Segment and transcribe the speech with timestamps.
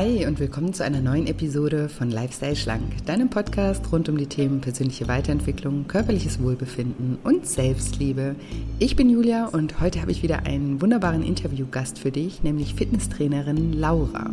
[0.00, 4.28] Hi und willkommen zu einer neuen Episode von Lifestyle Schlank, deinem Podcast rund um die
[4.28, 8.34] Themen persönliche Weiterentwicklung, körperliches Wohlbefinden und Selbstliebe.
[8.78, 13.74] Ich bin Julia und heute habe ich wieder einen wunderbaren Interviewgast für dich, nämlich Fitnesstrainerin
[13.74, 14.32] Laura.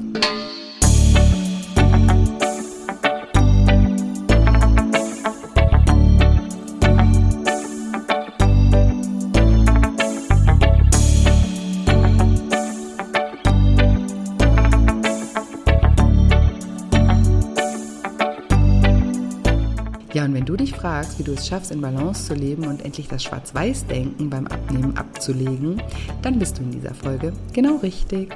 [20.77, 24.95] Fragst, wie du es schaffst, in Balance zu leben und endlich das Schwarz-Weiß-Denken beim Abnehmen
[24.95, 25.81] abzulegen,
[26.21, 28.35] dann bist du in dieser Folge genau richtig.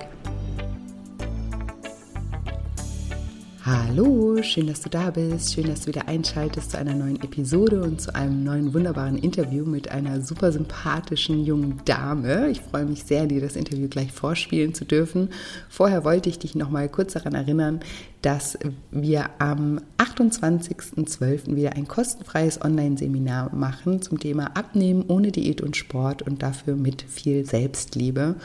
[3.74, 5.54] Hallo, schön, dass du da bist.
[5.54, 9.64] Schön, dass du wieder einschaltest zu einer neuen Episode und zu einem neuen wunderbaren Interview
[9.64, 12.50] mit einer super sympathischen jungen Dame.
[12.50, 15.30] Ich freue mich sehr, dir das Interview gleich vorspielen zu dürfen.
[15.70, 17.80] Vorher wollte ich dich noch mal kurz daran erinnern,
[18.22, 18.58] dass
[18.92, 21.56] wir am 28.12.
[21.56, 27.04] wieder ein kostenfreies Online-Seminar machen zum Thema Abnehmen ohne Diät und Sport und dafür mit
[27.04, 28.36] viel Selbstliebe.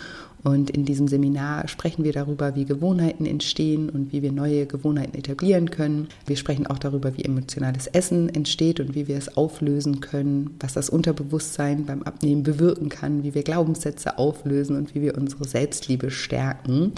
[0.47, 5.19] Und in diesem Seminar sprechen wir darüber, wie Gewohnheiten entstehen und wie wir neue Gewohnheiten
[5.19, 6.07] etablieren können.
[6.25, 10.75] Wir sprechen auch darüber, wie emotionales Essen entsteht und wie wir es auflösen können, was
[10.75, 16.13] das Unterbewusstsein beim Abnehmen bewirken kann, wie wir Glaubenssätze auflösen und wie wir unsere Selbstliebe
[16.13, 16.93] stärken.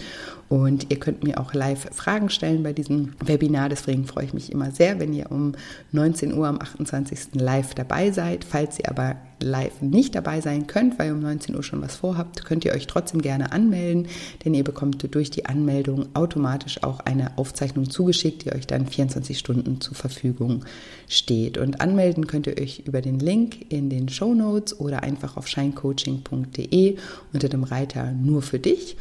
[0.48, 3.68] Und ihr könnt mir auch live Fragen stellen bei diesem Webinar.
[3.68, 5.52] Deswegen freue ich mich immer sehr, wenn ihr um
[5.92, 7.34] 19 Uhr am 28.
[7.34, 8.44] live dabei seid.
[8.44, 11.96] Falls ihr aber live nicht dabei sein könnt, weil ihr um 19 Uhr schon was
[11.96, 14.08] vorhabt, könnt ihr euch trotzdem gerne anmelden,
[14.44, 19.38] denn ihr bekommt durch die Anmeldung automatisch auch eine Aufzeichnung zugeschickt, die euch dann 24
[19.38, 20.64] Stunden zur Verfügung
[21.08, 21.58] steht.
[21.58, 25.46] Und anmelden könnt ihr euch über den Link in den Show Notes oder einfach auf
[25.46, 26.96] shinecoaching.de
[27.32, 28.96] unter dem Reiter nur für dich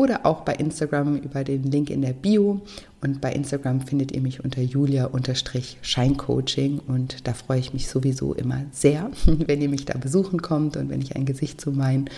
[0.00, 2.62] oder auch bei Instagram über den Link in der Bio.
[3.02, 8.62] Und bei Instagram findet ihr mich unter julia-scheincoaching und da freue ich mich sowieso immer
[8.72, 12.08] sehr, wenn ihr mich da besuchen kommt und wenn ich ein Gesicht zu meinen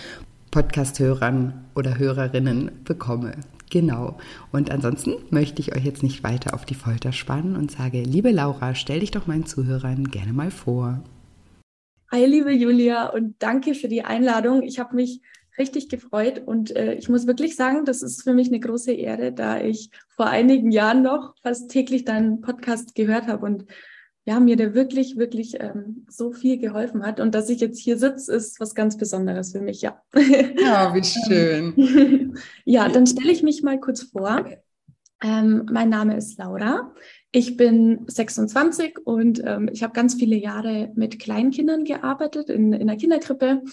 [0.51, 3.33] Podcast-Hörern oder Hörerinnen bekomme.
[3.69, 4.17] Genau.
[4.53, 8.31] Und ansonsten möchte ich euch jetzt nicht weiter auf die Folter spannen und sage, liebe
[8.31, 11.03] Laura, stell dich doch meinen Zuhörern gerne mal vor.
[12.13, 14.63] Hi, liebe Julia, und danke für die Einladung.
[14.63, 15.19] Ich habe mich
[15.57, 19.31] richtig gefreut und äh, ich muss wirklich sagen, das ist für mich eine große Ehre,
[19.31, 23.65] da ich vor einigen Jahren noch fast täglich deinen Podcast gehört habe und
[24.25, 27.19] ja, mir der wirklich, wirklich ähm, so viel geholfen hat.
[27.19, 30.01] Und dass ich jetzt hier sitze, ist was ganz Besonderes für mich, ja.
[30.15, 32.37] Ja, wie schön.
[32.65, 34.45] ja, dann stelle ich mich mal kurz vor.
[35.21, 36.93] Ähm, mein Name ist Laura.
[37.31, 42.87] Ich bin 26 und ähm, ich habe ganz viele Jahre mit Kleinkindern gearbeitet in, in
[42.87, 43.63] der Kinderkrippe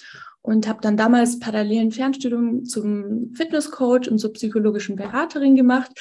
[0.43, 5.93] und habe dann damals parallel ein Fernstudium zum Fitnesscoach und zur psychologischen Beraterin gemacht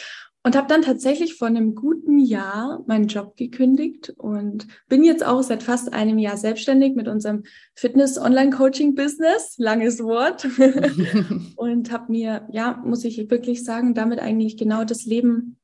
[0.43, 5.43] und habe dann tatsächlich vor einem guten Jahr meinen Job gekündigt und bin jetzt auch
[5.43, 7.43] seit fast einem Jahr selbstständig mit unserem
[7.75, 10.47] Fitness-Online-Coaching-Business, langes Wort,
[11.57, 15.57] und habe mir, ja, muss ich wirklich sagen, damit eigentlich genau das Leben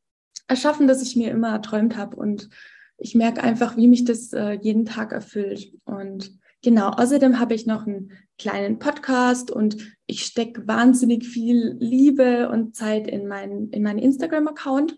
[0.47, 2.17] erschaffen, das ich mir immer erträumt habe.
[2.17, 2.49] Und
[2.97, 5.71] ich merke einfach, wie mich das äh, jeden Tag erfüllt.
[5.85, 9.77] Und Genau, außerdem habe ich noch einen kleinen Podcast und
[10.07, 14.97] ich stecke wahnsinnig viel Liebe und Zeit in meinen, in meinen Instagram-Account.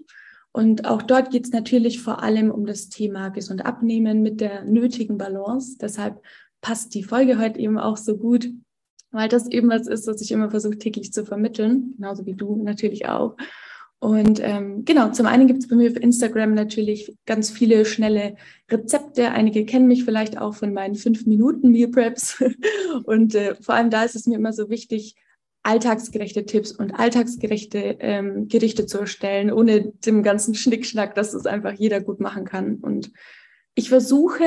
[0.54, 4.64] Und auch dort geht es natürlich vor allem um das Thema gesund abnehmen mit der
[4.64, 5.78] nötigen Balance.
[5.78, 6.22] Deshalb
[6.62, 8.50] passt die Folge heute eben auch so gut,
[9.12, 12.64] weil das eben was ist, was ich immer versuche täglich zu vermitteln, genauso wie du
[12.64, 13.36] natürlich auch.
[14.00, 18.36] Und ähm, genau, zum einen gibt es bei mir auf Instagram natürlich ganz viele schnelle
[18.70, 19.32] Rezepte.
[19.32, 22.44] Einige kennen mich vielleicht auch von meinen fünf Minuten Meal Preps.
[23.06, 25.16] und äh, vor allem da ist es mir immer so wichtig,
[25.64, 31.74] alltagsgerechte Tipps und alltagsgerechte ähm, Gerichte zu erstellen, ohne dem ganzen Schnickschnack, dass es einfach
[31.74, 32.76] jeder gut machen kann.
[32.76, 33.12] Und
[33.76, 34.46] ich versuche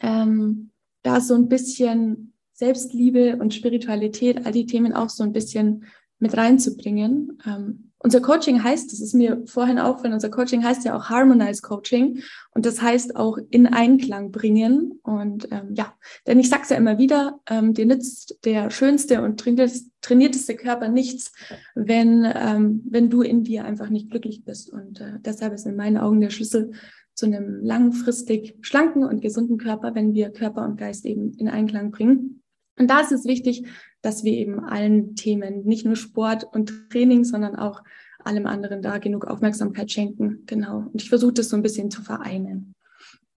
[0.00, 0.70] ähm,
[1.02, 5.84] da so ein bisschen Selbstliebe und Spiritualität, all die Themen auch so ein bisschen
[6.18, 7.38] mit reinzubringen.
[7.44, 11.62] Ähm, unser Coaching heißt, das ist mir vorhin aufgefallen, unser Coaching heißt ja auch Harmonize
[11.62, 12.22] Coaching
[12.52, 15.00] und das heißt auch in Einklang bringen.
[15.02, 15.94] Und ähm, ja,
[16.26, 21.32] denn ich sag's ja immer wieder, ähm, dir nützt der schönste und trainierteste Körper nichts,
[21.74, 24.70] wenn, ähm, wenn du in dir einfach nicht glücklich bist.
[24.72, 26.72] Und äh, deshalb ist in meinen Augen der Schlüssel
[27.14, 31.90] zu einem langfristig schlanken und gesunden Körper, wenn wir Körper und Geist eben in Einklang
[31.90, 32.42] bringen.
[32.78, 33.66] Und da ist es wichtig,
[34.02, 37.82] dass wir eben allen Themen, nicht nur Sport und Training, sondern auch
[38.18, 40.42] allem anderen da genug Aufmerksamkeit schenken.
[40.46, 40.88] Genau.
[40.92, 42.74] Und ich versuche das so ein bisschen zu vereinen.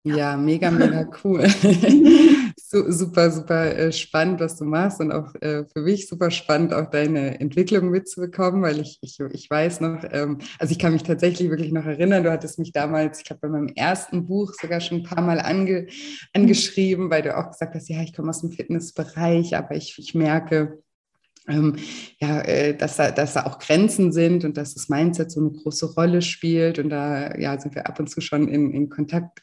[0.03, 1.43] Ja, mega, mega cool.
[2.69, 6.89] super, super äh, spannend, was du machst und auch äh, für mich super spannend, auch
[6.89, 11.49] deine Entwicklung mitzubekommen, weil ich, ich, ich weiß noch, ähm, also ich kann mich tatsächlich
[11.49, 14.99] wirklich noch erinnern, du hattest mich damals, ich glaube, bei meinem ersten Buch sogar schon
[14.99, 15.87] ein paar Mal ange,
[16.33, 20.13] angeschrieben, weil du auch gesagt hast, ja, ich komme aus dem Fitnessbereich, aber ich, ich
[20.13, 20.79] merke,
[21.47, 21.77] ähm,
[22.19, 25.51] ja, äh, dass, da, dass da auch Grenzen sind und dass das Mindset so eine
[25.51, 26.77] große Rolle spielt.
[26.77, 29.41] Und da ja, sind wir ab und zu schon in, in Kontakt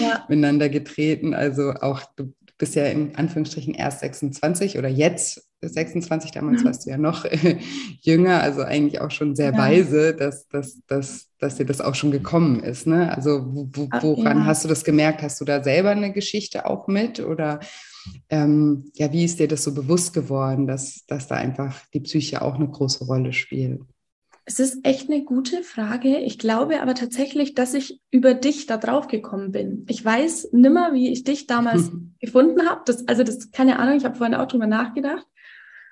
[0.00, 0.24] ja.
[0.30, 1.34] miteinander getreten.
[1.34, 6.66] Also auch du bist ja in Anführungsstrichen erst 26 oder jetzt 26, damals mhm.
[6.66, 7.58] warst du ja noch äh,
[8.00, 9.58] jünger, also eigentlich auch schon sehr ja.
[9.58, 12.86] weise, dass, dass, dass, dass dir das auch schon gekommen ist.
[12.86, 13.14] Ne?
[13.14, 14.44] Also wo, ah, woran ja.
[14.44, 15.22] hast du das gemerkt?
[15.22, 17.60] Hast du da selber eine Geschichte auch mit oder
[18.28, 22.42] ähm, ja, wie ist dir das so bewusst geworden, dass, dass da einfach die Psyche
[22.42, 23.80] auch eine große Rolle spielt?
[24.48, 26.18] Es ist echt eine gute Frage.
[26.18, 29.84] Ich glaube aber tatsächlich, dass ich über dich da drauf gekommen bin.
[29.88, 31.90] Ich weiß nimmer, wie ich dich damals
[32.20, 32.82] gefunden habe.
[32.86, 35.26] Das, also das, keine Ahnung, ich habe vorhin auch drüber nachgedacht.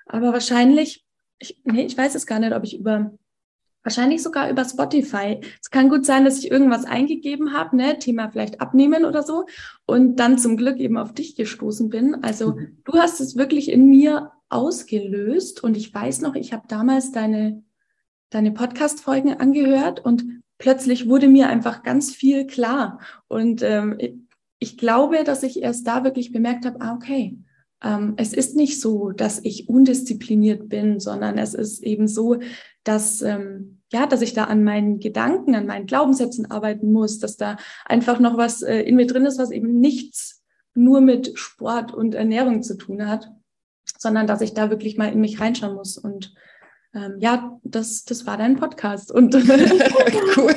[0.07, 1.05] Aber wahrscheinlich,
[1.37, 3.11] ich, nee, ich weiß es gar nicht, ob ich über
[3.85, 5.39] Wahrscheinlich sogar über Spotify.
[5.61, 9.45] Es kann gut sein, dass ich irgendwas eingegeben habe, ne, Thema vielleicht abnehmen oder so,
[9.85, 12.15] und dann zum Glück eben auf dich gestoßen bin.
[12.23, 12.79] Also mhm.
[12.83, 17.63] du hast es wirklich in mir ausgelöst und ich weiß noch, ich habe damals deine,
[18.29, 22.99] deine Podcast-Folgen angehört und plötzlich wurde mir einfach ganz viel klar.
[23.27, 23.97] Und ähm,
[24.59, 27.37] ich glaube, dass ich erst da wirklich bemerkt habe, ah, okay,
[27.83, 32.37] ähm, es ist nicht so, dass ich undiszipliniert bin, sondern es ist eben so,
[32.83, 37.37] dass, ähm, ja, dass ich da an meinen Gedanken, an meinen Glaubenssätzen arbeiten muss, dass
[37.37, 40.43] da einfach noch was äh, in mir drin ist, was eben nichts
[40.73, 43.31] nur mit Sport und Ernährung zu tun hat,
[43.97, 46.33] sondern dass ich da wirklich mal in mich reinschauen muss und
[46.95, 49.11] ähm, ja, das, das war dein Podcast.
[49.11, 49.35] Und
[50.37, 50.55] cool.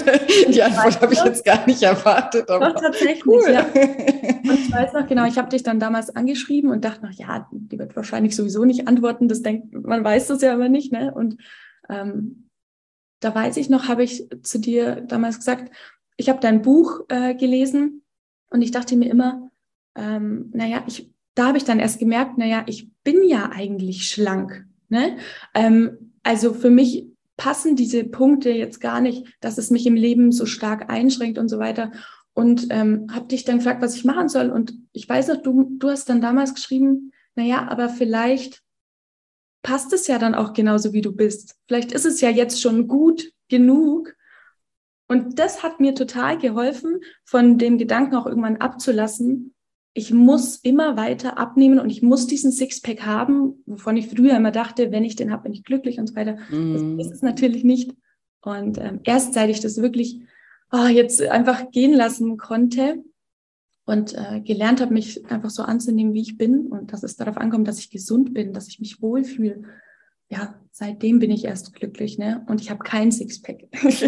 [0.48, 2.48] Die Antwort habe ich jetzt gar nicht erwartet.
[2.48, 3.42] Aber Doch, tatsächlich, cool.
[3.50, 3.62] ja.
[3.74, 7.48] Und ich weiß noch genau, ich habe dich dann damals angeschrieben und dachte noch, ja,
[7.50, 9.28] die wird wahrscheinlich sowieso nicht antworten.
[9.28, 11.12] Das denkt, man weiß das ja immer nicht, ne?
[11.12, 11.36] Und
[11.88, 12.48] ähm,
[13.20, 15.74] da weiß ich noch, habe ich zu dir damals gesagt,
[16.16, 18.02] ich habe dein Buch äh, gelesen
[18.50, 19.50] und ich dachte mir immer,
[19.96, 24.66] ähm, naja, ich, da habe ich dann erst gemerkt, naja, ich bin ja eigentlich schlank.
[24.88, 25.18] Ne?
[25.54, 27.06] Ähm, also für mich
[27.38, 31.48] passen diese Punkte jetzt gar nicht, dass es mich im Leben so stark einschränkt und
[31.48, 31.90] so weiter.
[32.34, 34.50] Und ähm, habe dich dann gefragt, was ich machen soll.
[34.50, 38.60] Und ich weiß noch, du, du hast dann damals geschrieben, naja, aber vielleicht
[39.62, 41.56] passt es ja dann auch genauso, wie du bist.
[41.66, 44.14] Vielleicht ist es ja jetzt schon gut genug.
[45.08, 49.54] Und das hat mir total geholfen, von dem Gedanken auch irgendwann abzulassen,
[49.98, 54.52] ich muss immer weiter abnehmen und ich muss diesen Sixpack haben, wovon ich früher immer
[54.52, 56.36] dachte, wenn ich den habe, bin ich glücklich und so weiter.
[56.50, 56.96] Mm.
[56.96, 57.94] Das ist es natürlich nicht.
[58.40, 60.20] Und ähm, erst seit ich das wirklich
[60.72, 63.02] oh, jetzt einfach gehen lassen konnte
[63.84, 67.36] und äh, gelernt habe, mich einfach so anzunehmen, wie ich bin und dass es darauf
[67.36, 69.62] ankommt, dass ich gesund bin, dass ich mich wohlfühle,
[70.28, 72.46] ja, seitdem bin ich erst glücklich, ne?
[72.46, 73.64] Und ich habe kein Sixpack.
[73.82, 74.00] und,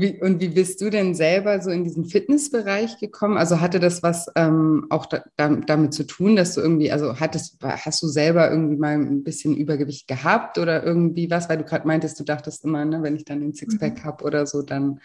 [0.00, 3.36] wie, und wie bist du denn selber so in diesen Fitnessbereich gekommen?
[3.36, 7.62] Also hatte das was ähm, auch da, damit zu tun, dass du irgendwie, also hattest,
[7.62, 11.48] hast du selber irgendwie mal ein bisschen Übergewicht gehabt oder irgendwie was?
[11.48, 14.04] Weil du gerade meintest, du dachtest immer, ne, wenn ich dann den Sixpack mhm.
[14.04, 14.98] habe oder so, dann,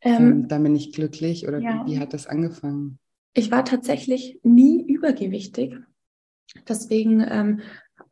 [0.00, 1.46] ähm, dann bin ich glücklich.
[1.46, 1.84] Oder ja.
[1.84, 2.98] wie, wie hat das angefangen?
[3.34, 5.74] Ich war tatsächlich nie übergewichtig.
[6.66, 7.60] Deswegen ähm,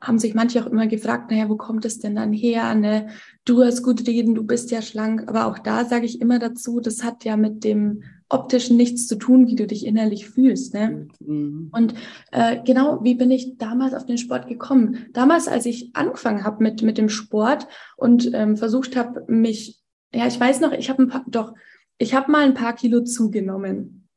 [0.00, 2.74] haben sich manche auch immer gefragt, naja, wo kommt es denn dann her?
[2.74, 3.08] Ne?
[3.44, 5.28] Du hast gut reden, du bist ja schlank.
[5.28, 9.16] Aber auch da sage ich immer dazu, das hat ja mit dem optischen nichts zu
[9.16, 10.72] tun, wie du dich innerlich fühlst.
[10.72, 11.08] Ne?
[11.20, 11.68] Mhm.
[11.72, 11.94] Und
[12.32, 15.06] äh, genau, wie bin ich damals auf den Sport gekommen?
[15.12, 19.82] Damals, als ich angefangen habe mit, mit dem Sport und ähm, versucht habe, mich,
[20.14, 21.54] ja, ich weiß noch, ich habe ein paar, doch,
[21.98, 24.08] ich habe mal ein paar Kilo zugenommen.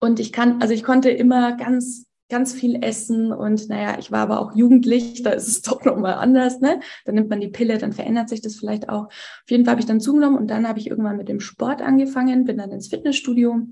[0.00, 4.20] Und ich kann, also ich konnte immer ganz ganz viel essen und naja, ich war
[4.20, 6.80] aber auch jugendlich, da ist es doch nochmal anders, ne?
[7.04, 9.06] Dann nimmt man die Pille, dann verändert sich das vielleicht auch.
[9.06, 11.82] Auf jeden Fall habe ich dann zugenommen und dann habe ich irgendwann mit dem Sport
[11.82, 13.66] angefangen, bin dann ins Fitnessstudio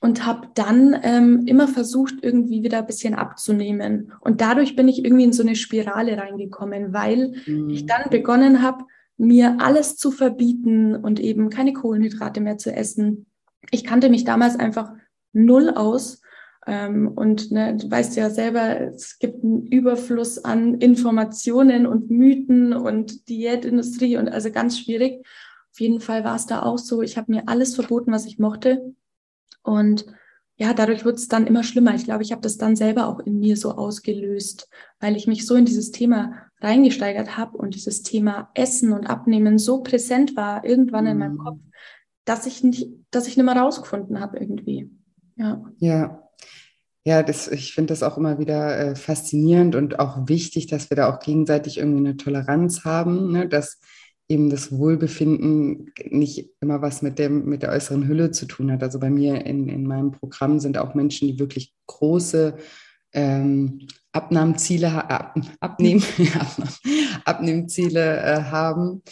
[0.00, 4.12] und habe dann ähm, immer versucht, irgendwie wieder ein bisschen abzunehmen.
[4.20, 7.68] Und dadurch bin ich irgendwie in so eine Spirale reingekommen, weil mhm.
[7.68, 8.84] ich dann begonnen habe,
[9.18, 13.26] mir alles zu verbieten und eben keine Kohlenhydrate mehr zu essen.
[13.70, 14.92] Ich kannte mich damals einfach
[15.32, 16.22] null aus
[16.66, 23.28] und ne, du weißt ja selber, es gibt einen Überfluss an Informationen und Mythen und
[23.28, 25.26] Diätindustrie und also ganz schwierig.
[25.72, 27.00] Auf jeden Fall war es da auch so.
[27.00, 28.94] Ich habe mir alles verboten, was ich mochte.
[29.62, 30.06] Und
[30.56, 31.94] ja, dadurch wird es dann immer schlimmer.
[31.94, 35.46] Ich glaube, ich habe das dann selber auch in mir so ausgelöst, weil ich mich
[35.46, 40.64] so in dieses Thema reingesteigert habe und dieses Thema Essen und Abnehmen so präsent war
[40.64, 41.38] irgendwann in meinem mhm.
[41.38, 41.60] Kopf,
[42.26, 44.90] dass ich nicht, dass ich nicht mehr rausgefunden habe irgendwie.
[45.36, 45.64] Ja.
[45.78, 46.29] Ja.
[47.04, 50.96] Ja, das, ich finde das auch immer wieder äh, faszinierend und auch wichtig, dass wir
[50.96, 53.48] da auch gegenseitig irgendwie eine Toleranz haben, ne?
[53.48, 53.80] dass
[54.28, 58.82] eben das Wohlbefinden nicht immer was mit, dem, mit der äußeren Hülle zu tun hat.
[58.82, 62.56] Also bei mir in, in meinem Programm sind auch Menschen, die wirklich große
[63.12, 66.04] ähm, Abnahmziele, ab, abnehmen,
[67.24, 69.02] Abnehmziele äh, haben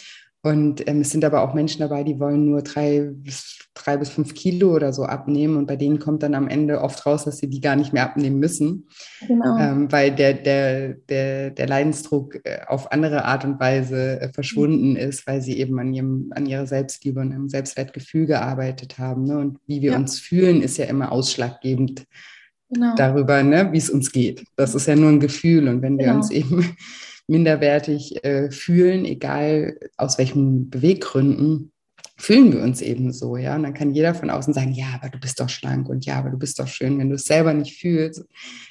[0.41, 4.07] und ähm, es sind aber auch Menschen dabei, die wollen nur drei bis, drei bis
[4.07, 5.57] fünf Kilo oder so abnehmen.
[5.57, 8.03] Und bei denen kommt dann am Ende oft raus, dass sie die gar nicht mehr
[8.03, 8.87] abnehmen müssen.
[9.27, 9.57] Genau.
[9.57, 14.91] Ähm, weil der, der, der, der Leidensdruck äh, auf andere Art und Weise äh, verschwunden
[14.91, 14.95] mhm.
[14.95, 19.25] ist, weil sie eben an, ihrem, an ihrer Selbstliebe und ihrem Selbstwertgefühl gearbeitet haben.
[19.25, 19.39] Ne?
[19.39, 19.97] Und wie wir ja.
[19.97, 22.05] uns fühlen, ist ja immer ausschlaggebend.
[22.71, 22.93] Genau.
[22.95, 24.43] darüber, ne, wie es uns geht.
[24.55, 25.67] Das ist ja nur ein Gefühl.
[25.67, 26.17] Und wenn wir genau.
[26.17, 26.63] uns eben
[27.29, 31.71] minderwertig äh, fühlen, egal aus welchen Beweggründen,
[32.19, 33.55] fühlen wir uns eben so, ja.
[33.55, 36.17] Und dann kann jeder von außen sagen, ja, aber du bist doch schlank und ja,
[36.17, 36.99] aber du bist doch schön.
[36.99, 38.25] Wenn du es selber nicht fühlst,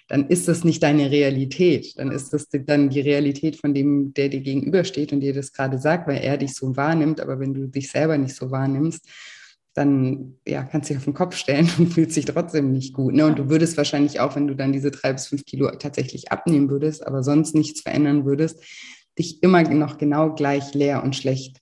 [0.08, 1.94] dann ist das nicht deine Realität.
[1.96, 5.78] Dann ist das dann die Realität von dem, der dir gegenübersteht und dir das gerade
[5.78, 7.20] sagt, weil er dich so wahrnimmt.
[7.20, 9.08] Aber wenn du dich selber nicht so wahrnimmst,
[9.78, 13.14] dann ja, kannst du dich auf den Kopf stellen und fühlst dich trotzdem nicht gut.
[13.14, 13.24] Ne?
[13.24, 16.68] Und du würdest wahrscheinlich auch, wenn du dann diese drei bis fünf Kilo tatsächlich abnehmen
[16.68, 18.62] würdest, aber sonst nichts verändern würdest,
[19.18, 21.60] dich immer noch genau gleich leer und schlecht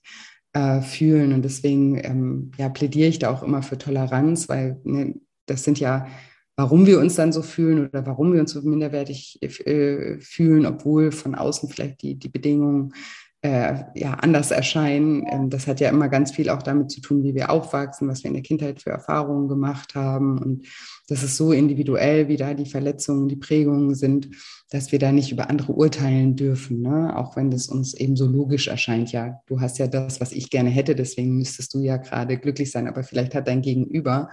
[0.53, 1.31] äh, fühlen.
[1.33, 5.79] Und deswegen ähm, ja, plädiere ich da auch immer für Toleranz, weil ne, das sind
[5.79, 6.07] ja,
[6.55, 11.11] warum wir uns dann so fühlen oder warum wir uns so minderwertig äh, fühlen, obwohl
[11.11, 12.93] von außen vielleicht die, die Bedingungen
[13.47, 15.25] äh, ja, anders erscheinen.
[15.31, 18.23] Ähm, das hat ja immer ganz viel auch damit zu tun, wie wir aufwachsen, was
[18.23, 20.37] wir in der Kindheit für Erfahrungen gemacht haben.
[20.37, 20.67] Und
[21.07, 24.29] das ist so individuell, wie da die Verletzungen, die Prägungen sind,
[24.69, 27.15] dass wir da nicht über andere urteilen dürfen, ne?
[27.15, 29.13] auch wenn das uns eben so logisch erscheint.
[29.13, 32.71] Ja, du hast ja das, was ich gerne hätte, deswegen müsstest du ja gerade glücklich
[32.71, 34.29] sein, aber vielleicht hat dein Gegenüber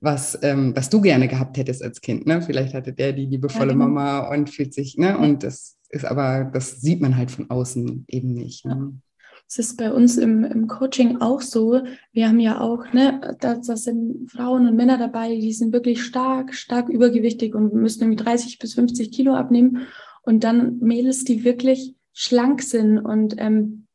[0.00, 2.26] was, ähm, was du gerne gehabt hättest als Kind.
[2.26, 2.42] Ne?
[2.42, 3.86] Vielleicht hatte der die liebevolle ja, genau.
[3.86, 5.16] Mama und fühlt sich, ne?
[5.18, 8.64] und das ist aber, das sieht man halt von außen eben nicht.
[8.64, 8.98] Ne?
[9.46, 11.82] Es ist bei uns im, im Coaching auch so.
[12.12, 16.54] Wir haben ja auch, ne, da, sind Frauen und Männer dabei, die sind wirklich stark,
[16.54, 19.86] stark übergewichtig und müssen irgendwie 30 bis 50 Kilo abnehmen.
[20.22, 23.86] Und dann Mädels, die wirklich schlank sind und ähm,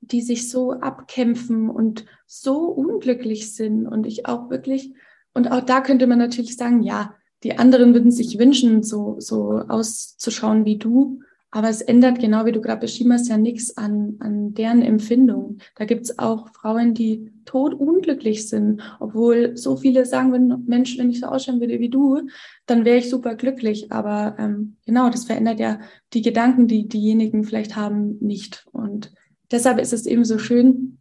[0.00, 3.86] die sich so abkämpfen und so unglücklich sind.
[3.86, 4.94] Und ich auch wirklich,
[5.32, 9.60] und auch da könnte man natürlich sagen, ja, die anderen würden sich wünschen, so, so
[9.68, 11.20] auszuschauen wie du.
[11.50, 15.58] Aber es ändert, genau wie du gerade beschrieben hast, ja nichts an, an deren Empfindung.
[15.76, 21.08] Da gibt es auch Frauen, die totunglücklich sind, obwohl so viele sagen würden, Mensch, wenn
[21.08, 22.20] ich so ausschauen würde wie du,
[22.66, 23.90] dann wäre ich super glücklich.
[23.90, 25.80] Aber ähm, genau, das verändert ja
[26.12, 28.66] die Gedanken, die diejenigen vielleicht haben, nicht.
[28.72, 29.12] Und
[29.50, 30.98] deshalb ist es eben so schön,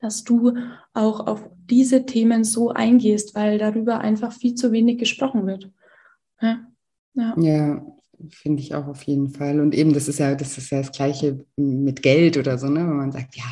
[0.00, 0.52] dass du
[0.92, 5.70] auch auf diese Themen so eingehst, weil darüber einfach viel zu wenig gesprochen wird.
[6.40, 6.66] Ja,
[7.14, 7.34] ja.
[7.38, 7.86] ja
[8.30, 9.60] finde ich auch auf jeden Fall.
[9.60, 12.80] Und eben, das ist ja, das ist ja das Gleiche mit Geld oder so, ne?
[12.80, 13.44] Wenn man sagt, ja,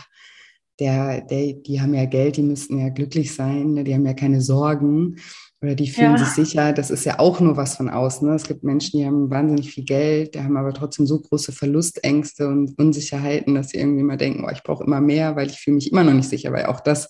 [0.81, 3.85] der, der, die haben ja Geld, die müssten ja glücklich sein, ne?
[3.85, 5.17] die haben ja keine Sorgen
[5.65, 6.19] oder die fühlen ja.
[6.19, 6.73] sich sicher.
[6.73, 8.29] Das ist ja auch nur was von außen.
[8.29, 8.35] Ne?
[8.35, 12.49] Es gibt Menschen, die haben wahnsinnig viel Geld, die haben aber trotzdem so große Verlustängste
[12.49, 15.77] und Unsicherheiten, dass sie irgendwie mal denken, oh, ich brauche immer mehr, weil ich fühle
[15.77, 17.09] mich immer noch nicht sicher, weil auch das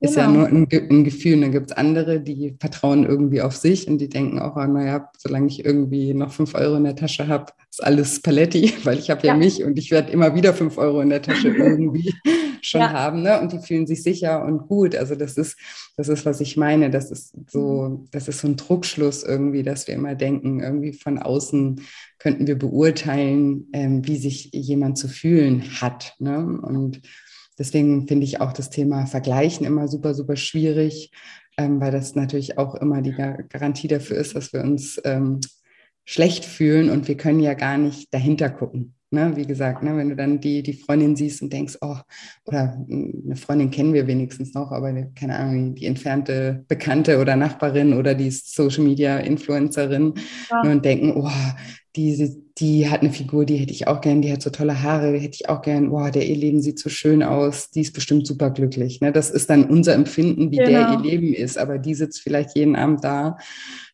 [0.00, 0.40] ist ja genau.
[0.40, 1.34] nur ein, ein Gefühl.
[1.34, 4.66] Und dann gibt es andere, die vertrauen irgendwie auf sich und die denken auch, oh,
[4.66, 8.98] naja, solange ich irgendwie noch fünf Euro in der Tasche habe, ist alles Paletti, weil
[8.98, 9.32] ich habe ja.
[9.32, 9.38] ja.
[9.38, 12.12] mich und ich werde immer wieder fünf Euro in der Tasche irgendwie
[12.64, 12.92] schon ja.
[12.92, 13.22] haben.
[13.22, 13.40] Ne?
[13.40, 14.94] Und die fühlen sich sicher und gut.
[14.94, 15.58] Also das ist,
[15.96, 16.90] das ist, was ich meine.
[16.90, 18.08] Das ist so, mhm.
[18.10, 21.80] das ist so ein Druckschluss irgendwie, dass wir immer denken, irgendwie von außen
[22.18, 26.14] könnten wir beurteilen, ähm, wie sich jemand zu fühlen hat.
[26.18, 26.38] Ne?
[26.38, 27.02] Und
[27.58, 31.12] Deswegen finde ich auch das Thema Vergleichen immer super, super schwierig,
[31.56, 35.40] ähm, weil das natürlich auch immer die Garantie dafür ist, dass wir uns ähm,
[36.04, 38.94] schlecht fühlen und wir können ja gar nicht dahinter gucken.
[39.14, 39.36] Ne?
[39.36, 39.96] Wie gesagt, ne?
[39.96, 41.96] wenn du dann die, die Freundin siehst und denkst, oh,
[42.44, 47.36] oder hm, eine Freundin kennen wir wenigstens noch, aber keine Ahnung, die entfernte Bekannte oder
[47.36, 50.14] Nachbarin oder die Social Media Influencerin
[50.50, 50.70] ja.
[50.70, 51.30] und denken, oh,
[51.96, 55.12] die, die hat eine Figur, die hätte ich auch gern, die hat so tolle Haare,
[55.12, 57.92] die hätte ich auch gern, boah, der ihr Leben sieht so schön aus, die ist
[57.92, 59.00] bestimmt super glücklich.
[59.00, 59.12] Ne?
[59.12, 60.70] Das ist dann unser Empfinden, wie genau.
[60.70, 63.38] der ihr Leben ist, aber die sitzt vielleicht jeden Abend da,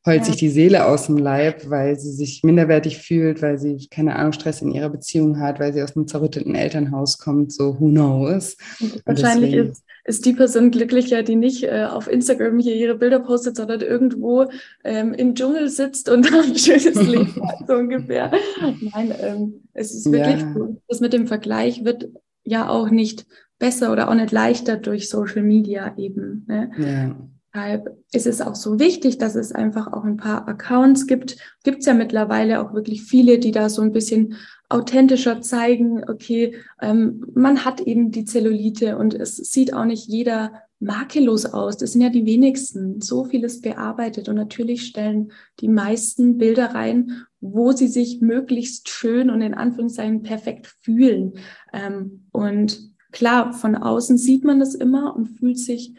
[0.06, 0.24] heult ja.
[0.24, 4.32] sich die Seele aus dem Leib, weil sie sich minderwertig fühlt, weil sie, keine Ahnung,
[4.32, 8.56] Stress in ihrer Beziehung hat, weil sie aus einem zerrütteten Elternhaus kommt, so who knows.
[8.80, 12.96] Und wahrscheinlich deswegen, ist ist die Person glücklicher, die nicht äh, auf Instagram hier ihre
[12.96, 14.46] Bilder postet, sondern irgendwo
[14.84, 18.32] ähm, im Dschungel sitzt und ein schönes Leben hat, so ungefähr.
[18.60, 20.52] Nein, ähm, es ist wirklich ja.
[20.52, 20.76] so.
[20.88, 22.08] Das mit dem Vergleich wird
[22.44, 23.26] ja auch nicht
[23.58, 26.44] besser oder auch nicht leichter durch Social Media eben.
[26.48, 26.70] Ne?
[26.76, 27.16] Ja.
[27.52, 31.36] Deshalb ist es auch so wichtig, dass es einfach auch ein paar Accounts gibt.
[31.64, 34.36] Gibt es ja mittlerweile auch wirklich viele, die da so ein bisschen
[34.70, 40.52] authentischer zeigen, okay, ähm, man hat eben die Zellulite und es sieht auch nicht jeder
[40.78, 41.76] makellos aus.
[41.76, 43.00] Das sind ja die wenigsten.
[43.00, 49.28] So vieles bearbeitet und natürlich stellen die meisten Bilder rein, wo sie sich möglichst schön
[49.28, 51.34] und in Anführungszeichen perfekt fühlen.
[51.72, 55.94] Ähm, und klar, von außen sieht man das immer und fühlt sich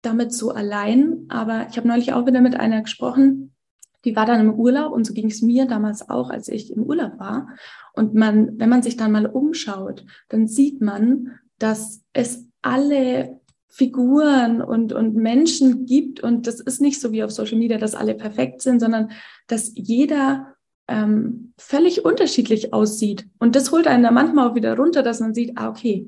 [0.00, 1.26] damit so allein.
[1.28, 3.52] Aber ich habe neulich auch wieder mit einer gesprochen,
[4.06, 6.84] die war dann im Urlaub und so ging es mir damals auch, als ich im
[6.84, 7.48] Urlaub war.
[7.96, 14.62] Und man, wenn man sich dann mal umschaut, dann sieht man, dass es alle Figuren
[14.62, 18.14] und, und Menschen gibt und das ist nicht so wie auf Social Media, dass alle
[18.14, 19.10] perfekt sind, sondern
[19.48, 20.54] dass jeder
[20.88, 23.26] ähm, völlig unterschiedlich aussieht.
[23.38, 26.06] Und das holt einen dann manchmal auch wieder runter, dass man sieht, ah, okay,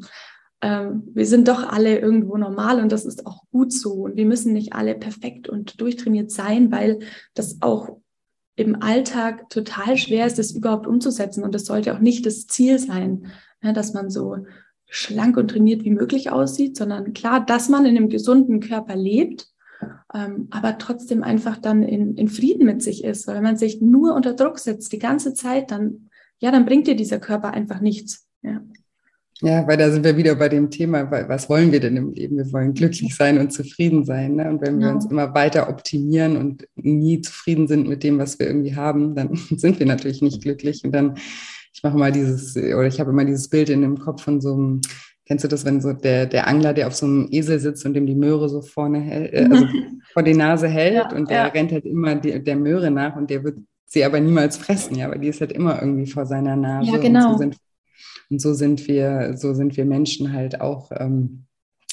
[0.60, 3.92] ähm, wir sind doch alle irgendwo normal und das ist auch gut so.
[3.92, 7.00] Und wir müssen nicht alle perfekt und durchtrainiert sein, weil
[7.34, 7.98] das auch
[8.58, 11.44] im Alltag total schwer ist, das überhaupt umzusetzen.
[11.44, 13.28] Und das sollte auch nicht das Ziel sein,
[13.62, 14.38] ja, dass man so
[14.86, 19.48] schlank und trainiert wie möglich aussieht, sondern klar, dass man in einem gesunden Körper lebt,
[20.12, 23.28] ähm, aber trotzdem einfach dann in, in Frieden mit sich ist.
[23.28, 26.10] Weil wenn man sich nur unter Druck setzt die ganze Zeit, dann,
[26.40, 28.26] ja, dann bringt dir dieser Körper einfach nichts.
[28.42, 28.60] Ja.
[29.40, 32.36] Ja, weil da sind wir wieder bei dem Thema, was wollen wir denn im Leben?
[32.36, 34.34] Wir wollen glücklich sein und zufrieden sein.
[34.34, 34.50] Ne?
[34.50, 38.48] Und wenn wir uns immer weiter optimieren und nie zufrieden sind mit dem, was wir
[38.48, 40.82] irgendwie haben, dann sind wir natürlich nicht glücklich.
[40.84, 41.14] Und dann,
[41.72, 44.54] ich mache mal dieses, oder ich habe immer dieses Bild in dem Kopf von so
[44.54, 44.80] einem,
[45.24, 47.94] kennst du das, wenn so der, der Angler, der auf so einem Esel sitzt und
[47.94, 49.66] dem die Möhre so vorne hält, äh, also
[50.12, 51.46] vor die Nase hält ja, und der ja.
[51.46, 55.08] rennt halt immer die, der Möhre nach und der wird sie aber niemals fressen, ja,
[55.08, 56.90] weil die ist halt immer irgendwie vor seiner Nase.
[56.90, 57.28] Ja, genau.
[57.28, 57.56] Und so sind
[58.30, 61.46] und so sind wir, so sind wir Menschen halt auch ähm,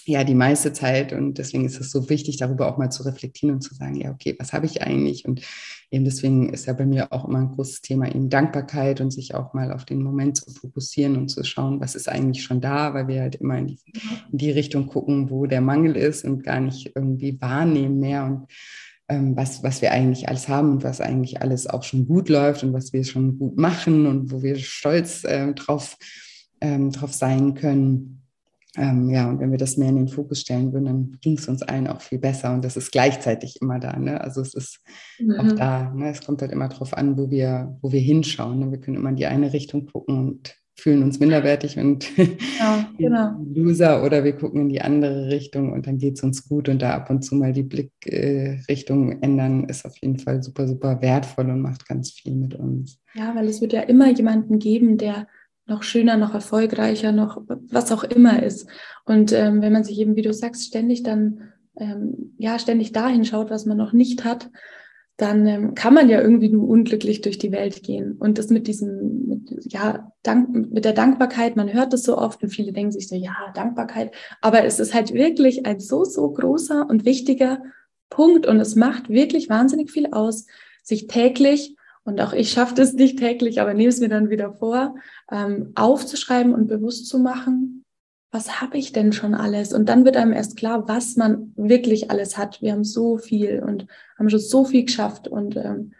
[0.05, 1.13] ja die meiste Zeit.
[1.13, 4.11] Und deswegen ist es so wichtig, darüber auch mal zu reflektieren und zu sagen, ja,
[4.11, 5.25] okay, was habe ich eigentlich?
[5.25, 5.41] Und
[5.91, 9.33] eben deswegen ist ja bei mir auch immer ein großes Thema eben Dankbarkeit und sich
[9.35, 12.93] auch mal auf den Moment zu fokussieren und zu schauen, was ist eigentlich schon da,
[12.93, 13.79] weil wir halt immer in die,
[14.31, 18.47] in die Richtung gucken, wo der Mangel ist und gar nicht irgendwie wahrnehmen mehr und
[19.07, 22.63] ähm, was, was wir eigentlich alles haben und was eigentlich alles auch schon gut läuft
[22.63, 25.97] und was wir schon gut machen und wo wir stolz äh, drauf,
[26.61, 28.21] ähm, drauf sein können.
[28.77, 31.47] Ähm, ja, und wenn wir das mehr in den Fokus stellen würden, dann ging es
[31.47, 32.53] uns allen auch viel besser.
[32.53, 33.97] Und das ist gleichzeitig immer da.
[33.97, 34.19] Ne?
[34.19, 34.79] Also es ist
[35.19, 35.39] mhm.
[35.39, 35.93] auch da.
[35.93, 36.09] Ne?
[36.09, 38.59] Es kommt halt immer darauf an, wo wir, wo wir hinschauen.
[38.59, 38.71] Ne?
[38.71, 42.05] Wir können immer in die eine Richtung gucken und fühlen uns minderwertig und
[42.59, 43.31] ja, genau.
[43.53, 46.81] Loser oder wir gucken in die andere Richtung und dann geht es uns gut und
[46.81, 51.01] da ab und zu mal die Blickrichtung äh, ändern, ist auf jeden Fall super, super
[51.01, 52.99] wertvoll und macht ganz viel mit uns.
[53.13, 55.27] Ja, weil es wird ja immer jemanden geben, der
[55.67, 58.67] noch schöner, noch erfolgreicher, noch was auch immer ist.
[59.05, 63.25] Und ähm, wenn man sich eben, wie du sagst, ständig dann ähm, ja ständig dahin
[63.25, 64.49] schaut, was man noch nicht hat,
[65.17, 68.17] dann ähm, kann man ja irgendwie nur unglücklich durch die Welt gehen.
[68.19, 72.43] Und das mit diesem, mit, ja, Dank, mit der Dankbarkeit, man hört das so oft
[72.43, 74.13] und viele denken sich so, ja, Dankbarkeit.
[74.41, 77.61] Aber es ist halt wirklich ein so, so großer und wichtiger
[78.09, 80.47] Punkt und es macht wirklich wahnsinnig viel aus,
[80.83, 84.53] sich täglich, und auch ich schaffe das nicht täglich, aber nehme es mir dann wieder
[84.53, 84.95] vor,
[85.31, 87.83] ähm, aufzuschreiben und bewusst zu machen,
[88.31, 89.73] was habe ich denn schon alles?
[89.73, 92.61] Und dann wird einem erst klar, was man wirklich alles hat.
[92.61, 93.87] Wir haben so viel und
[94.19, 95.27] haben schon so viel geschafft.
[95.27, 95.93] Und ähm,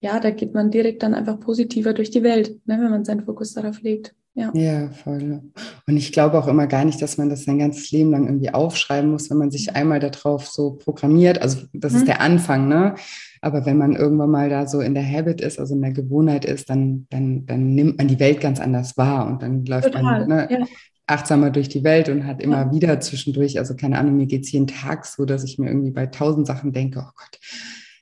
[0.00, 3.24] ja, da geht man direkt dann einfach positiver durch die Welt, ne, wenn man seinen
[3.24, 4.14] Fokus darauf legt.
[4.34, 4.52] Ja.
[4.54, 5.42] ja, voll.
[5.86, 8.52] Und ich glaube auch immer gar nicht, dass man das sein ganzes Leben lang irgendwie
[8.52, 11.42] aufschreiben muss, wenn man sich einmal darauf so programmiert.
[11.42, 11.98] Also das mhm.
[11.98, 12.94] ist der Anfang, ne?
[13.40, 16.44] Aber wenn man irgendwann mal da so in der Habit ist, also in der Gewohnheit
[16.44, 20.26] ist, dann, dann, dann nimmt man die Welt ganz anders wahr und dann läuft Total.
[20.26, 20.66] man ne, ja
[21.08, 22.72] achtsamer durch die Welt und hat immer ja.
[22.72, 25.90] wieder zwischendurch, also keine Ahnung, mir geht es jeden Tag so, dass ich mir irgendwie
[25.90, 27.40] bei tausend Sachen denke, oh Gott,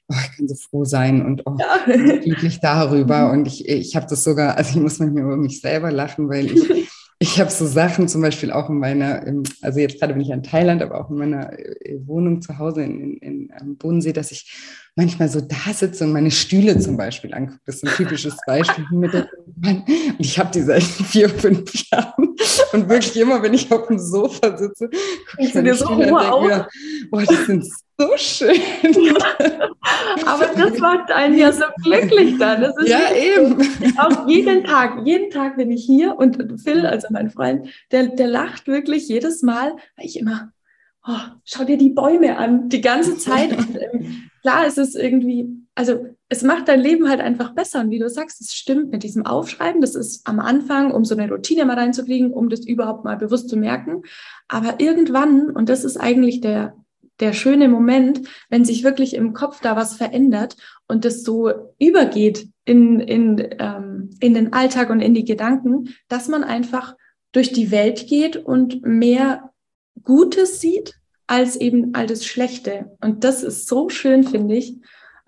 [0.09, 2.19] oh, ich kann so froh sein und oh, ja.
[2.23, 3.29] glücklich darüber.
[3.29, 3.31] Mhm.
[3.31, 6.47] Und ich, ich habe das sogar, also ich muss manchmal über mich selber lachen, weil
[6.47, 6.89] ich,
[7.27, 9.25] ich habe so Sachen zum Beispiel auch in meiner,
[9.61, 12.85] also jetzt gerade bin ich in Thailand, aber auch in meiner äh, Wohnung zu Hause
[12.85, 14.49] in, in, in Bodensee, dass ich
[14.95, 17.61] manchmal so da sitze und meine Stühle zum Beispiel angucke.
[17.67, 18.85] Das ist ein typisches Beispiel.
[18.93, 19.85] und
[20.19, 22.26] ich habe die seit vier, fünf Jahren.
[22.73, 26.69] Und wirklich immer, wenn ich auf dem Sofa sitze, gucke ich mir so denke mir,
[27.11, 27.65] oh, die sind
[27.99, 28.61] so schön.
[30.27, 32.61] Aber das macht einen ja so glücklich dann.
[32.61, 33.57] Das ist ja, eben.
[33.99, 38.27] Auch jeden Tag, jeden Tag bin ich hier und Phil, also mein Freund, der, der
[38.27, 40.53] lacht wirklich jedes Mal, weil ich immer,
[41.07, 43.57] oh, schau dir die Bäume an, die ganze Zeit.
[43.57, 47.81] Und, ähm, klar ist es irgendwie, also es macht dein Leben halt einfach besser.
[47.81, 49.81] Und wie du sagst, es stimmt mit diesem Aufschreiben.
[49.81, 53.49] Das ist am Anfang, um so eine Routine mal reinzukriegen, um das überhaupt mal bewusst
[53.49, 54.03] zu merken.
[54.49, 56.77] Aber irgendwann, und das ist eigentlich der,
[57.21, 60.57] der schöne Moment, wenn sich wirklich im Kopf da was verändert
[60.89, 66.29] und das so übergeht in, in, ähm, in den Alltag und in die Gedanken, dass
[66.29, 66.97] man einfach
[67.33, 69.51] durch die Welt geht und mehr
[70.03, 70.95] Gutes sieht
[71.29, 72.97] als eben all das Schlechte.
[73.01, 74.77] Und das ist so schön, finde ich.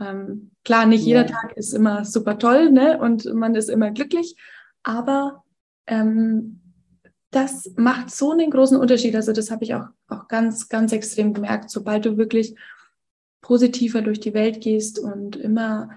[0.01, 2.99] Ähm, klar, nicht jeder Tag ist immer super toll, ne?
[3.01, 4.37] Und man ist immer glücklich,
[4.83, 5.43] aber
[5.87, 6.61] ähm,
[7.31, 9.17] das macht so einen großen Unterschied.
[9.17, 11.71] Also das habe ich auch, auch ganz, ganz extrem gemerkt.
[11.71, 12.55] Sobald du wirklich
[13.41, 15.89] positiver durch die Welt gehst und immer,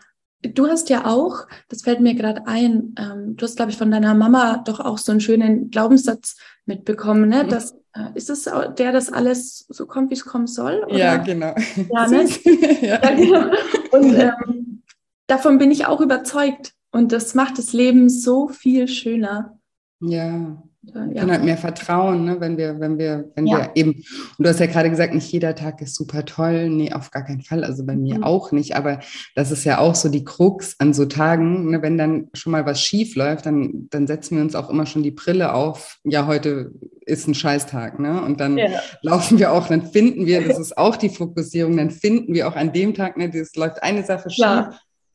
[0.41, 3.91] du hast ja auch, das fällt mir gerade ein, ähm, du hast, glaube ich, von
[3.91, 7.43] deiner Mama doch auch so einen schönen Glaubenssatz mitbekommen, ne?
[7.43, 7.49] Mhm.
[7.49, 8.43] Dass, äh, ist es
[8.77, 10.83] der, dass alles so kommt, wie es kommen soll?
[10.85, 10.97] Oder?
[10.97, 11.53] Ja, genau.
[11.93, 12.27] Ja, ne?
[12.81, 12.99] ja.
[13.01, 13.51] ja genau.
[13.91, 14.83] Und ähm,
[15.27, 16.73] davon bin ich auch überzeugt.
[16.91, 19.57] Und das macht das Leben so viel schöner.
[20.01, 20.61] Ja.
[20.83, 21.05] Ja.
[21.07, 22.39] Wir können halt mehr vertrauen, ne?
[22.39, 23.57] wenn wir, wenn wir, wenn ja.
[23.57, 26.69] wir eben, und du hast ja gerade gesagt, nicht jeder Tag ist super toll.
[26.69, 27.63] Nee, auf gar keinen Fall.
[27.63, 28.23] Also bei mir mhm.
[28.23, 28.75] auch nicht.
[28.75, 28.99] Aber
[29.35, 31.83] das ist ja auch so die Krux an so Tagen, ne?
[31.83, 35.03] wenn dann schon mal was schief läuft, dann, dann setzen wir uns auch immer schon
[35.03, 35.99] die Brille auf.
[36.03, 36.71] Ja, heute
[37.05, 38.21] ist ein Scheißtag, ne?
[38.21, 38.67] Und dann ja.
[39.01, 42.55] laufen wir auch, dann finden wir, das ist auch die Fokussierung, dann finden wir auch
[42.55, 44.45] an dem Tag, ne, das läuft eine Sache schief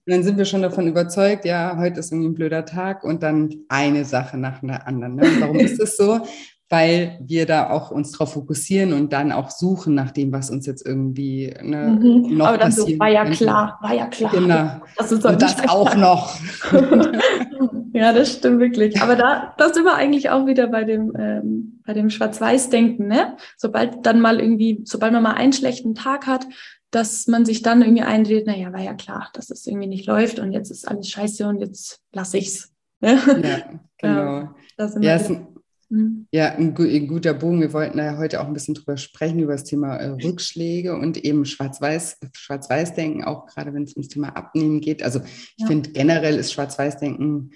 [0.06, 3.24] und dann sind wir schon davon überzeugt, ja, heute ist irgendwie ein blöder Tag und
[3.24, 5.16] dann eine Sache nach der anderen.
[5.16, 5.24] Ne?
[5.40, 6.20] warum ist das so?
[6.68, 10.64] Weil wir da auch uns drauf fokussieren und dann auch suchen nach dem, was uns
[10.64, 12.36] jetzt irgendwie ne, mhm.
[12.36, 12.70] noch Aber dann.
[12.70, 14.30] So, war ja klar, war ja klar.
[14.32, 14.70] Genau.
[14.96, 16.36] Das ist und das auch noch.
[17.92, 19.00] ja, das stimmt wirklich.
[19.02, 23.36] Aber da, da sind wir eigentlich auch wieder bei dem, ähm, bei dem Schwarz-Weiß-Denken, ne?
[23.56, 26.46] Sobald dann mal irgendwie, sobald man mal einen schlechten Tag hat,
[26.96, 30.06] dass man sich dann irgendwie eindreht, naja, war ja klar, dass es das irgendwie nicht
[30.06, 32.72] läuft und jetzt ist alles scheiße und jetzt lasse ich's.
[33.02, 34.54] Ja, genau.
[34.78, 35.46] Ja, ja, ist ein,
[35.90, 36.26] mhm.
[36.32, 37.60] ja ein, ein, guter Bogen.
[37.60, 41.22] Wir wollten da heute auch ein bisschen drüber sprechen, über das Thema äh, Rückschläge und
[41.22, 45.02] eben Schwarz-Weiß, Schwarz-Weiß-Denken, auch gerade wenn es ums Thema Abnehmen geht.
[45.02, 45.66] Also ich ja.
[45.66, 47.52] finde generell ist Schwarz-Weiß-Denken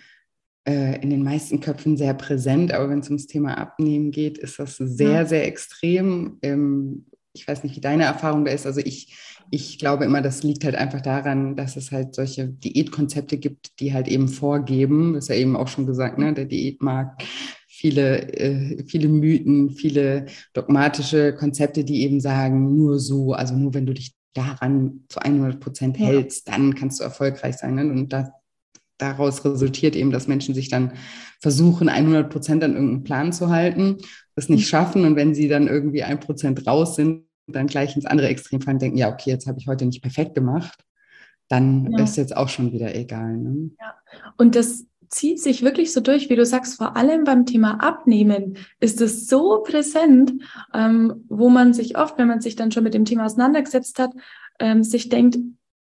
[0.68, 4.58] äh, in den meisten Köpfen sehr präsent, aber wenn es ums Thema Abnehmen geht, ist
[4.58, 6.38] das sehr, sehr extrem.
[6.42, 8.66] Ähm, ich weiß nicht, wie deine Erfahrung da ist.
[8.66, 9.16] Also ich,
[9.50, 13.92] ich glaube immer, das liegt halt einfach daran, dass es halt solche Diätkonzepte gibt, die
[13.92, 17.24] halt eben vorgeben, das ist ja eben auch schon gesagt, ne, der Diätmarkt,
[17.66, 23.86] viele, äh, viele Mythen, viele dogmatische Konzepte, die eben sagen, nur so, also nur wenn
[23.86, 26.54] du dich daran zu 100 Prozent hältst, ja.
[26.54, 27.74] dann kannst du erfolgreich sein.
[27.74, 27.82] Ne?
[27.82, 28.28] Und das,
[28.98, 30.92] daraus resultiert eben, dass Menschen sich dann
[31.40, 33.96] versuchen, 100 Prozent an irgendeinen Plan zu halten
[34.40, 38.06] das nicht schaffen und wenn sie dann irgendwie ein Prozent raus sind, dann gleich ins
[38.06, 40.78] andere Extrem fallen, denken, ja, okay, jetzt habe ich heute nicht perfekt gemacht,
[41.48, 42.04] dann ja.
[42.04, 43.36] ist jetzt auch schon wieder egal.
[43.36, 43.70] Ne?
[43.80, 43.94] Ja.
[44.36, 48.56] Und das zieht sich wirklich so durch, wie du sagst, vor allem beim Thema Abnehmen
[48.78, 50.32] ist es so präsent,
[50.72, 54.12] ähm, wo man sich oft, wenn man sich dann schon mit dem Thema auseinandergesetzt hat,
[54.60, 55.38] ähm, sich denkt,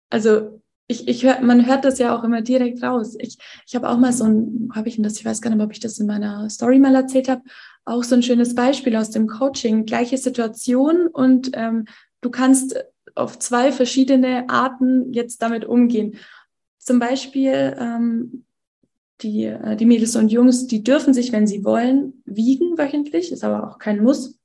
[0.09, 3.15] also ich, ich hör, man hört das ja auch immer direkt raus.
[3.19, 5.63] Ich, ich habe auch mal so ein, habe ich denn das, ich weiß gar nicht
[5.63, 7.43] ob ich das in meiner Story mal erzählt habe,
[7.85, 9.85] auch so ein schönes Beispiel aus dem Coaching.
[9.85, 11.85] Gleiche Situation und ähm,
[12.21, 12.83] du kannst
[13.15, 16.15] auf zwei verschiedene Arten jetzt damit umgehen.
[16.77, 18.45] Zum Beispiel ähm,
[19.21, 23.43] die, äh, die Mädels und Jungs, die dürfen sich, wenn sie wollen, wiegen wöchentlich, ist
[23.43, 24.38] aber auch kein Muss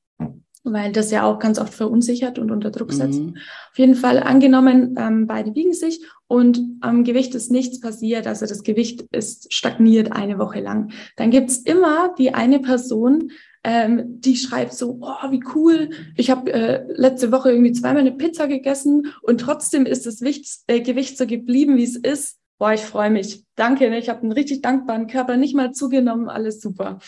[0.64, 3.20] weil das ja auch ganz oft verunsichert und unter Druck setzt.
[3.20, 3.37] Mhm.
[3.70, 8.46] Auf jeden Fall angenommen, ähm, beide wiegen sich und am Gewicht ist nichts passiert, also
[8.46, 10.90] das Gewicht ist stagniert eine Woche lang.
[11.16, 13.31] Dann gibt's immer die eine Person,
[13.62, 18.12] ähm, die schreibt so, oh, wie cool, ich habe äh, letzte Woche irgendwie zweimal eine
[18.12, 22.38] Pizza gegessen und trotzdem ist das Gewicht, äh, Gewicht so geblieben, wie es ist.
[22.59, 23.44] Boah, ich freue mich.
[23.57, 23.98] Danke, ne?
[23.98, 26.98] ich habe einen richtig dankbaren Körper, nicht mal zugenommen, alles super.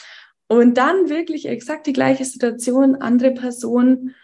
[0.49, 4.15] Und dann wirklich exakt die gleiche Situation, andere Person,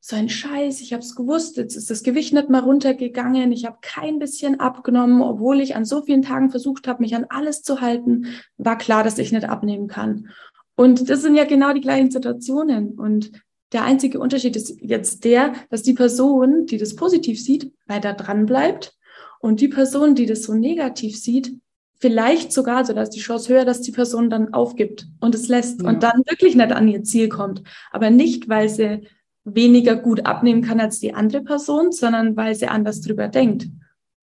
[0.00, 3.66] so ein Scheiß, ich habe es gewusst, jetzt ist das Gewicht nicht mal runtergegangen, ich
[3.66, 7.62] habe kein bisschen abgenommen, obwohl ich an so vielen Tagen versucht habe, mich an alles
[7.62, 10.30] zu halten, war klar, dass ich nicht abnehmen kann.
[10.76, 12.98] Und das sind ja genau die gleichen Situationen.
[12.98, 13.32] Und
[13.72, 18.46] der einzige Unterschied ist jetzt der, dass die Person, die das positiv sieht, weiter dran
[18.46, 18.96] bleibt
[19.40, 21.54] und die Person, die das so negativ sieht,
[21.98, 25.82] vielleicht sogar, so dass die Chance höher, dass die Person dann aufgibt und es lässt
[25.82, 25.88] ja.
[25.88, 27.62] und dann wirklich nicht an ihr Ziel kommt.
[27.90, 29.08] Aber nicht, weil sie
[29.44, 33.66] weniger gut abnehmen kann als die andere Person, sondern weil sie anders drüber denkt.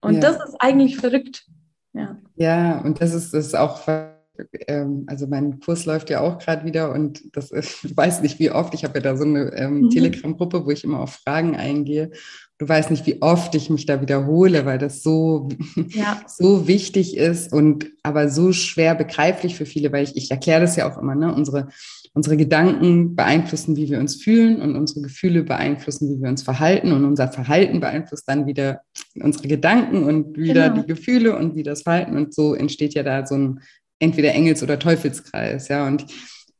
[0.00, 0.20] Und ja.
[0.20, 1.46] das ist eigentlich verrückt.
[1.92, 3.80] Ja, ja und das ist, das ist auch
[4.66, 8.38] ähm, also mein Kurs läuft ja auch gerade wieder und das ist, ich weiß nicht
[8.38, 9.90] wie oft, ich habe ja da so eine ähm, mhm.
[9.90, 12.10] Telegram-Gruppe, wo ich immer auf Fragen eingehe.
[12.58, 15.48] Du weißt nicht, wie oft ich mich da wiederhole, weil das so,
[15.88, 16.22] ja.
[16.26, 20.76] so wichtig ist und aber so schwer begreiflich für viele, weil ich, ich erkläre das
[20.76, 21.34] ja auch immer, ne?
[21.34, 21.68] Unsere
[22.16, 26.92] Unsere Gedanken beeinflussen, wie wir uns fühlen und unsere Gefühle beeinflussen, wie wir uns verhalten
[26.92, 28.80] und unser Verhalten beeinflusst dann wieder
[29.20, 30.80] unsere Gedanken und wieder genau.
[30.80, 33.60] die Gefühle und wie das Verhalten und so entsteht ja da so ein
[33.98, 36.06] entweder Engels- oder Teufelskreis, ja und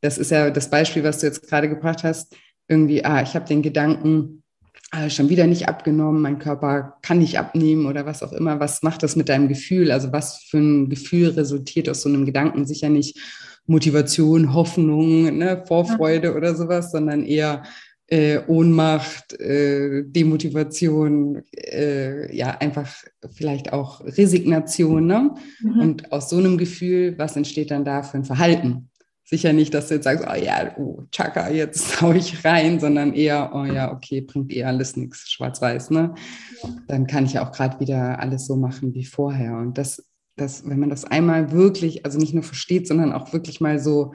[0.03, 2.37] das ist ja das Beispiel, was du jetzt gerade gebracht hast,
[2.69, 4.43] irgendwie, ah, ich habe den Gedanken,
[4.91, 8.61] ah, schon wieder nicht abgenommen, mein Körper kann nicht abnehmen oder was auch immer.
[8.61, 9.91] Was macht das mit deinem Gefühl?
[9.91, 12.67] Also was für ein Gefühl resultiert aus so einem Gedanken?
[12.67, 13.19] Sicher nicht
[13.67, 17.65] Motivation, Hoffnung, ne, Vorfreude oder sowas, sondern eher
[18.09, 22.89] äh, Ohnmacht, äh, Demotivation, äh, ja, einfach
[23.35, 25.07] vielleicht auch Resignation.
[25.07, 25.35] Ne?
[25.61, 25.81] Mhm.
[25.81, 28.89] Und aus so einem Gefühl, was entsteht dann da für ein Verhalten?
[29.29, 33.13] Sicher nicht, dass du jetzt sagst, oh ja, oh, Chaka, jetzt hau ich rein, sondern
[33.13, 36.15] eher, oh ja, okay, bringt eh alles nichts, schwarz-weiß, ne?
[36.63, 36.69] Ja.
[36.87, 39.57] Dann kann ich ja auch gerade wieder alles so machen wie vorher.
[39.57, 40.03] Und das
[40.37, 44.13] dass wenn man das einmal wirklich, also nicht nur versteht, sondern auch wirklich mal so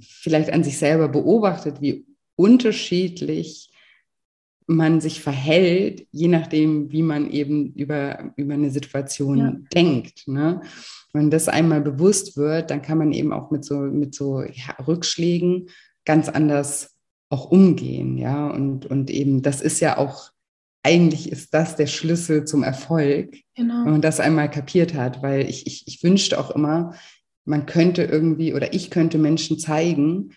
[0.00, 3.69] vielleicht an sich selber beobachtet, wie unterschiedlich
[4.66, 9.52] man sich verhält, je nachdem, wie man eben über, über eine Situation ja.
[9.74, 10.28] denkt.
[10.28, 10.60] Ne?
[11.12, 14.76] Wenn das einmal bewusst wird, dann kann man eben auch mit so, mit so ja,
[14.86, 15.68] Rückschlägen
[16.04, 16.96] ganz anders
[17.28, 18.16] auch umgehen.
[18.18, 20.30] Ja, und, und eben, das ist ja auch
[20.82, 23.84] eigentlich ist das der Schlüssel zum Erfolg, genau.
[23.84, 26.94] wenn man das einmal kapiert hat, weil ich, ich, ich wünschte auch immer,
[27.44, 30.32] man könnte irgendwie oder ich könnte Menschen zeigen,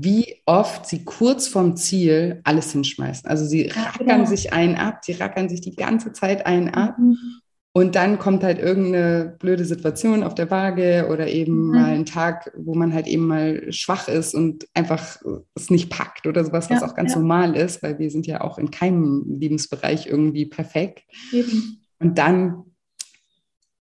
[0.00, 3.28] wie oft sie kurz vorm Ziel alles hinschmeißen.
[3.28, 4.24] Also sie rackern genau.
[4.24, 7.16] sich einen ab, sie rackern sich die ganze Zeit einen ab mhm.
[7.78, 11.74] Und dann kommt halt irgendeine blöde Situation auf der Waage oder eben mhm.
[11.74, 15.20] mal ein Tag, wo man halt eben mal schwach ist und einfach
[15.54, 17.20] es nicht packt oder sowas, was ja, auch ganz ja.
[17.20, 21.04] normal ist, weil wir sind ja auch in keinem Lebensbereich irgendwie perfekt.
[21.32, 21.78] Eben.
[22.00, 22.64] Und dann,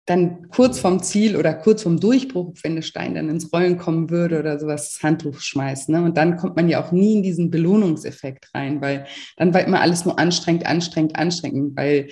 [0.06, 4.12] dann kurz vorm Ziel oder kurz vorm Durchbruch, wenn der Stein dann ins Rollen kommen
[4.12, 5.94] würde oder sowas, das Handtuch schmeißen.
[5.94, 6.04] Ne?
[6.04, 9.82] Und dann kommt man ja auch nie in diesen Belohnungseffekt rein, weil dann war immer
[9.82, 12.10] alles nur anstrengend, anstrengend, anstrengend, weil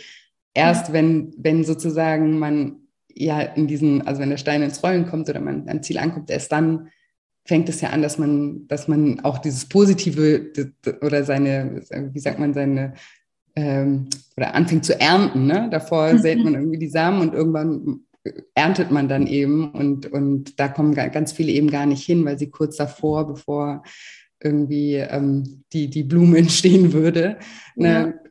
[0.56, 0.93] erst ja.
[0.93, 2.77] wenn, wenn sozusagen man
[3.13, 6.32] ja in diesen, also wenn der Stein ins Rollen kommt oder man am Ziel ankommt,
[6.32, 6.89] erst dann
[7.45, 10.51] fängt es ja an, dass man, dass man auch dieses Positive
[11.01, 12.93] oder seine, wie sagt man, seine
[13.56, 15.46] ähm, oder anfängt zu ernten.
[15.46, 15.70] Ne?
[15.72, 16.20] Davor mhm.
[16.20, 18.02] sät man irgendwie die Samen und irgendwann
[18.56, 22.39] erntet man dann eben und, und da kommen ganz viele eben gar nicht hin, weil
[22.39, 23.84] sie kurz davor, bevor
[24.42, 27.38] irgendwie ähm, die, die Blume entstehen würde,
[27.76, 28.24] ne, ja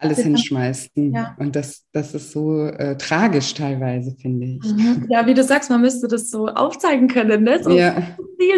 [0.00, 1.12] alles hinschmeißen.
[1.12, 1.36] Ja.
[1.38, 4.64] Und das, das ist so äh, tragisch teilweise, finde ich.
[4.64, 5.06] Mhm.
[5.10, 7.44] Ja, wie du sagst, man müsste das so aufzeigen können.
[7.44, 7.62] Ne?
[7.62, 8.02] So, ja.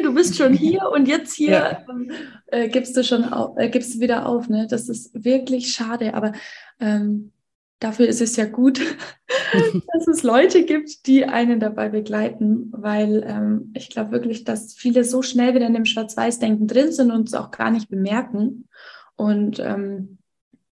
[0.02, 1.78] du bist schon hier und jetzt hier ja.
[1.90, 2.10] Ähm,
[2.46, 4.48] äh, gibst du schon auf, äh, gibst du wieder auf.
[4.48, 4.66] Ne?
[4.70, 6.14] Das ist wirklich schade.
[6.14, 6.32] Aber
[6.78, 7.32] ähm,
[7.80, 8.80] dafür ist es ja gut,
[9.92, 15.02] dass es Leute gibt, die einen dabei begleiten, weil ähm, ich glaube wirklich, dass viele
[15.02, 18.68] so schnell wieder in dem Schwarz-Weiß-Denken drin sind und es auch gar nicht bemerken.
[19.16, 20.18] Und ähm,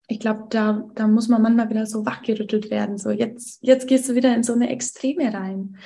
[0.06, 2.98] ich glaube, da, da muss man manchmal wieder so wachgerüttelt werden.
[2.98, 5.76] So, jetzt, jetzt gehst du wieder in so eine Extreme rein.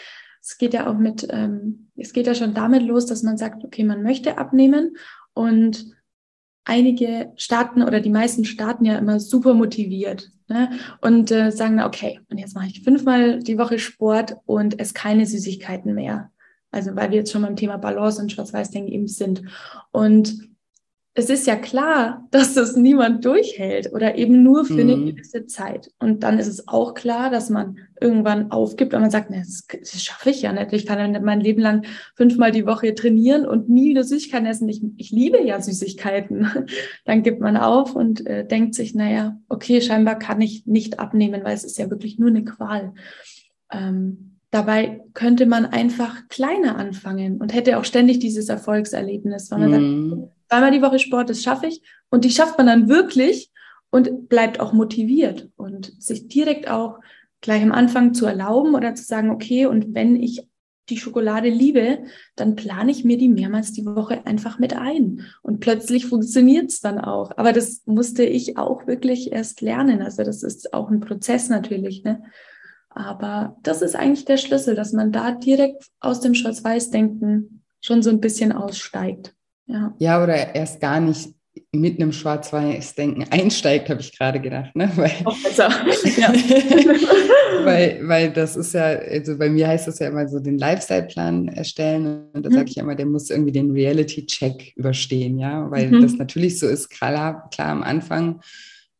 [0.40, 3.64] Es geht ja auch mit, ähm, es geht ja schon damit los, dass man sagt,
[3.64, 4.96] okay, man möchte abnehmen
[5.34, 5.86] und
[6.64, 10.70] einige starten oder die meisten starten ja immer super motiviert ne?
[11.00, 15.26] und äh, sagen, okay, und jetzt mache ich fünfmal die Woche Sport und esse keine
[15.26, 16.30] Süßigkeiten mehr.
[16.70, 19.42] Also weil wir jetzt schon beim Thema Balance und Schwarz-Weiß-Denken eben sind.
[19.90, 20.47] Und
[21.18, 24.80] es ist ja klar, dass das niemand durchhält oder eben nur für mhm.
[24.80, 25.90] eine gewisse Zeit.
[25.98, 29.66] Und dann ist es auch klar, dass man irgendwann aufgibt und man sagt, nee, das,
[29.66, 30.72] das schaffe ich ja nicht.
[30.72, 34.46] Ich kann ja nicht mein Leben lang fünfmal die Woche trainieren und nie eine Süßigkeit
[34.46, 34.68] essen.
[34.68, 36.46] Ich, ich liebe ja Süßigkeiten.
[37.04, 41.42] Dann gibt man auf und äh, denkt sich, naja, okay, scheinbar kann ich nicht abnehmen,
[41.42, 42.94] weil es ist ja wirklich nur eine Qual.
[43.72, 50.10] Ähm, Dabei könnte man einfach kleiner anfangen und hätte auch ständig dieses Erfolgserlebnis, man mm.
[50.10, 51.82] sagt, zweimal die Woche Sport, das schaffe ich.
[52.10, 53.50] Und die schafft man dann wirklich
[53.90, 56.98] und bleibt auch motiviert und sich direkt auch
[57.40, 60.46] gleich am Anfang zu erlauben oder zu sagen, okay, und wenn ich
[60.88, 65.26] die Schokolade liebe, dann plane ich mir die mehrmals die Woche einfach mit ein.
[65.42, 67.30] Und plötzlich funktioniert es dann auch.
[67.36, 70.02] Aber das musste ich auch wirklich erst lernen.
[70.02, 72.04] Also das ist auch ein Prozess natürlich.
[72.04, 72.22] Ne?
[72.88, 78.10] Aber das ist eigentlich der Schlüssel, dass man da direkt aus dem Schwarz-Weiß-Denken schon so
[78.10, 79.34] ein bisschen aussteigt.
[79.68, 79.94] Ja.
[79.98, 81.28] ja, oder erst gar nicht
[81.72, 84.74] mit einem Schwarz-Weiß-Denken einsteigt, habe ich gerade gedacht.
[84.74, 84.90] Ne?
[84.96, 85.68] Weil, besser.
[86.16, 86.32] ja.
[87.64, 91.48] weil, weil das ist ja, also bei mir heißt das ja immer so, den Lifestyle-Plan
[91.48, 92.24] erstellen.
[92.32, 92.54] Und da mhm.
[92.54, 96.00] sage ich immer, der muss irgendwie den Reality-Check überstehen, ja, weil mhm.
[96.00, 98.40] das natürlich so ist, klar, klar am Anfang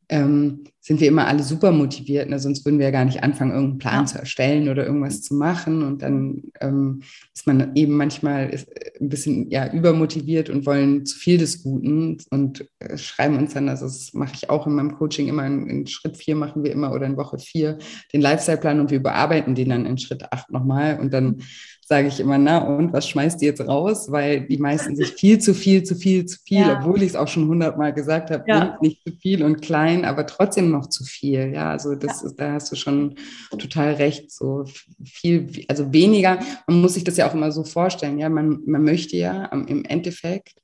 [0.09, 2.39] ähm, sind wir immer alle super motiviert, ne?
[2.39, 4.07] sonst würden wir ja gar nicht anfangen, irgendeinen Plan ja.
[4.07, 5.83] zu erstellen oder irgendwas zu machen.
[5.83, 7.03] Und dann ähm,
[7.35, 8.59] ist man eben manchmal äh,
[8.99, 13.69] ein bisschen ja, übermotiviert und wollen zu viel des Guten und äh, schreiben uns dann,
[13.69, 16.73] also das mache ich auch in meinem Coaching immer in, in, Schritt vier machen wir
[16.73, 17.77] immer oder in Woche vier
[18.15, 21.43] den Lifestyle-Plan und wir überarbeiten den dann in Schritt acht nochmal und dann
[21.89, 24.13] sage ich immer, na und was schmeißt ihr jetzt raus?
[24.13, 26.79] Weil die meisten sich viel zu viel, zu viel, zu viel, ja.
[26.79, 28.77] obwohl ich es auch schon hundertmal gesagt habe, ja.
[28.83, 31.51] nicht zu viel und klein, aber trotzdem noch zu viel.
[31.55, 32.27] Ja, also das ja.
[32.27, 33.15] ist, da hast du schon
[33.57, 34.31] total recht.
[34.31, 34.67] So
[35.03, 36.39] viel, also weniger.
[36.67, 38.19] Man muss sich das ja auch immer so vorstellen.
[38.19, 40.61] Ja, man, man möchte ja im Endeffekt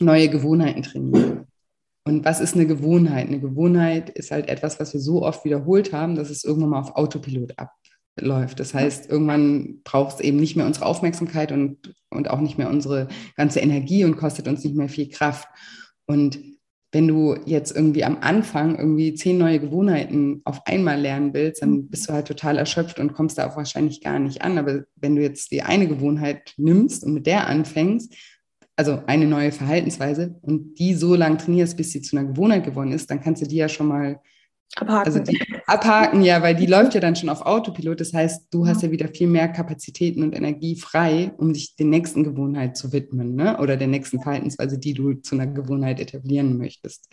[0.00, 1.46] neue Gewohnheiten trainieren.
[2.06, 3.28] Und was ist eine Gewohnheit?
[3.28, 6.80] Eine Gewohnheit ist halt etwas, was wir so oft wiederholt haben, dass es irgendwann mal
[6.80, 7.72] auf Autopilot ab,
[8.20, 8.60] läuft.
[8.60, 12.70] Das heißt, irgendwann braucht es eben nicht mehr unsere Aufmerksamkeit und, und auch nicht mehr
[12.70, 15.48] unsere ganze Energie und kostet uns nicht mehr viel Kraft.
[16.06, 16.38] Und
[16.92, 21.70] wenn du jetzt irgendwie am Anfang irgendwie zehn neue Gewohnheiten auf einmal lernen willst, dann
[21.70, 21.88] mhm.
[21.88, 24.58] bist du halt total erschöpft und kommst da auch wahrscheinlich gar nicht an.
[24.58, 28.14] Aber wenn du jetzt die eine Gewohnheit nimmst und mit der anfängst,
[28.76, 32.92] also eine neue Verhaltensweise und die so lange trainierst, bis sie zu einer Gewohnheit geworden
[32.92, 34.20] ist, dann kannst du die ja schon mal
[34.76, 35.06] Abhaken.
[35.06, 38.00] Also die, abhaken, ja, weil die läuft ja dann schon auf Autopilot.
[38.00, 41.86] Das heißt, du hast ja wieder viel mehr Kapazitäten und Energie frei, um dich der
[41.86, 43.58] nächsten Gewohnheit zu widmen, ne?
[43.60, 47.08] Oder der nächsten Verhaltensweise, die du zu einer Gewohnheit etablieren möchtest,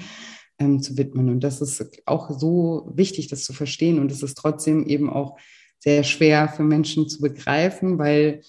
[0.57, 1.29] ähm, zu widmen.
[1.29, 3.99] Und das ist auch so wichtig, das zu verstehen.
[3.99, 5.37] Und es ist trotzdem eben auch
[5.79, 8.41] sehr schwer für Menschen zu begreifen, weil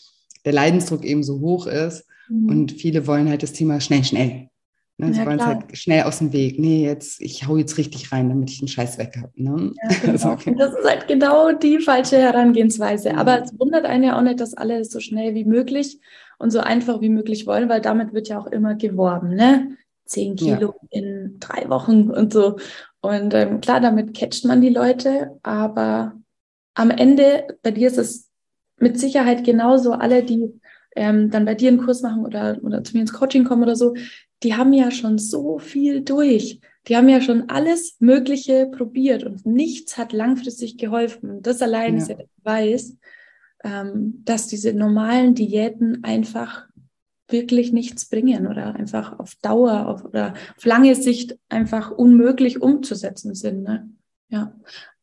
[0.44, 2.06] der Leidensdruck eben so hoch ist.
[2.28, 2.48] Mhm.
[2.48, 4.48] Und viele wollen halt das Thema schnell, schnell.
[5.02, 5.12] Ne?
[5.12, 6.58] Sie ja, wollen es halt schnell aus dem Weg.
[6.58, 9.32] Nee, jetzt, ich hau jetzt richtig rein, damit ich den Scheiß weg habe.
[9.34, 9.72] Ne?
[9.82, 10.12] Ja, genau.
[10.12, 10.54] also, okay.
[10.56, 13.10] Das ist halt genau die falsche Herangehensweise.
[13.10, 13.16] Ja.
[13.16, 15.98] Aber es wundert einen ja auch nicht, dass alle so schnell wie möglich
[16.38, 19.76] und so einfach wie möglich wollen, weil damit wird ja auch immer geworben, ne?
[20.04, 21.00] Zehn Kilo ja.
[21.00, 22.58] in drei Wochen und so.
[23.00, 26.14] Und ähm, klar, damit catcht man die Leute, aber
[26.74, 28.28] am Ende, bei dir ist es
[28.78, 30.60] mit Sicherheit genauso, alle, die
[30.96, 33.76] ähm, dann bei dir einen Kurs machen oder, oder zu mir ins Coaching kommen oder
[33.76, 33.94] so,
[34.42, 36.60] die haben ja schon so viel durch.
[36.88, 41.42] Die haben ja schon alles Mögliche probiert und nichts hat langfristig geholfen.
[41.42, 42.02] Das allein ja.
[42.02, 42.96] ist ja der Beweis,
[43.62, 46.66] ähm, dass diese normalen Diäten einfach
[47.28, 53.34] wirklich nichts bringen oder einfach auf Dauer auf, oder auf lange Sicht einfach unmöglich umzusetzen
[53.34, 53.62] sind.
[53.62, 53.88] Ne?
[54.28, 54.54] Ja,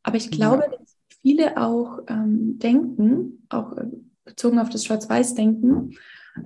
[0.04, 0.78] aber ich glaube, ja.
[0.78, 3.86] dass viele auch ähm, denken, auch äh,
[4.25, 5.95] bezogen auf das Schwarz-Weiß-Denken,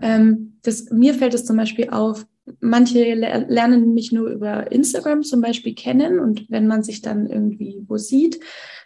[0.02, 2.26] ähm, das, mir fällt es zum Beispiel auf,
[2.60, 7.84] manche lernen mich nur über Instagram zum Beispiel kennen und wenn man sich dann irgendwie
[7.88, 8.40] wo sieht,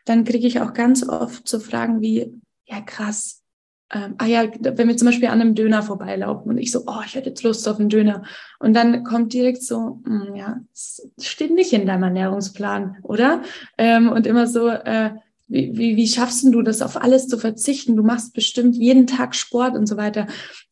[0.05, 2.33] dann kriege ich auch ganz oft so Fragen wie,
[2.65, 3.43] ja krass,
[3.89, 7.01] ähm, ah ja, wenn wir zum Beispiel an einem Döner vorbeilaufen und ich so, oh,
[7.05, 8.23] ich hätte jetzt Lust auf einen Döner.
[8.59, 13.43] Und dann kommt direkt so, hm, ja, das steht nicht in deinem Ernährungsplan, oder?
[13.77, 15.11] Ähm, und immer so, äh,
[15.47, 17.95] wie, wie, wie schaffst du das, auf alles zu verzichten?
[17.95, 20.27] Du machst bestimmt jeden Tag Sport und so weiter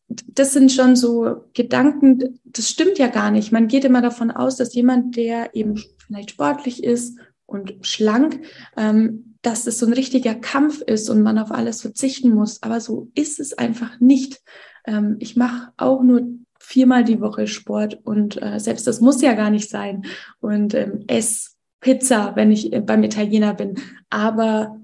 [0.08, 3.52] das sind schon so Gedanken, das stimmt ja gar nicht.
[3.52, 8.42] Man geht immer davon aus, dass jemand, der eben vielleicht sportlich ist und schlank,
[8.78, 12.62] ähm, dass es so ein richtiger Kampf ist und man auf alles verzichten muss.
[12.64, 14.42] Aber so ist es einfach nicht.
[14.86, 16.28] Ähm, ich mache auch nur
[16.60, 20.06] viermal die Woche Sport und äh, selbst das muss ja gar nicht sein.
[20.40, 23.76] Und ähm, esse Pizza, wenn ich beim Italiener bin.
[24.10, 24.82] Aber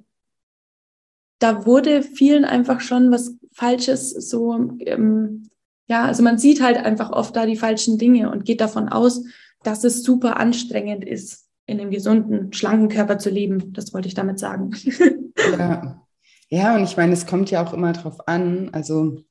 [1.40, 5.50] da wurde vielen einfach schon was Falsches so, ähm,
[5.88, 9.26] ja, also man sieht halt einfach oft da die falschen Dinge und geht davon aus,
[9.64, 13.74] dass es super anstrengend ist, in einem gesunden, schlanken Körper zu leben.
[13.74, 14.72] Das wollte ich damit sagen.
[15.38, 16.02] ja.
[16.50, 19.24] ja, und ich meine, es kommt ja auch immer drauf an, also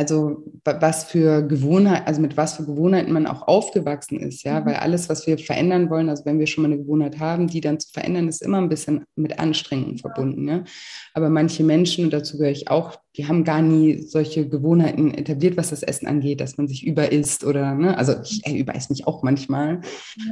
[0.00, 4.64] also was für Gewohnheiten, also mit was für Gewohnheiten man auch aufgewachsen ist, ja, mhm.
[4.64, 7.60] weil alles, was wir verändern wollen, also wenn wir schon mal eine Gewohnheit haben, die
[7.60, 10.64] dann zu verändern, ist immer ein bisschen mit Anstrengung verbunden, ja.
[11.12, 15.58] Aber manche Menschen, und dazu gehöre ich auch, die haben gar nie solche Gewohnheiten etabliert,
[15.58, 19.06] was das Essen angeht, dass man sich überisst oder, ne, also ich ey, übereiß mich
[19.06, 19.82] auch manchmal,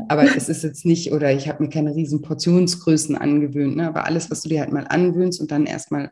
[0.09, 4.07] aber es ist jetzt nicht, oder ich habe mir keine riesen Portionsgrößen angewöhnt, ne, aber
[4.07, 6.11] alles, was du dir halt mal angewöhnst und dann erstmal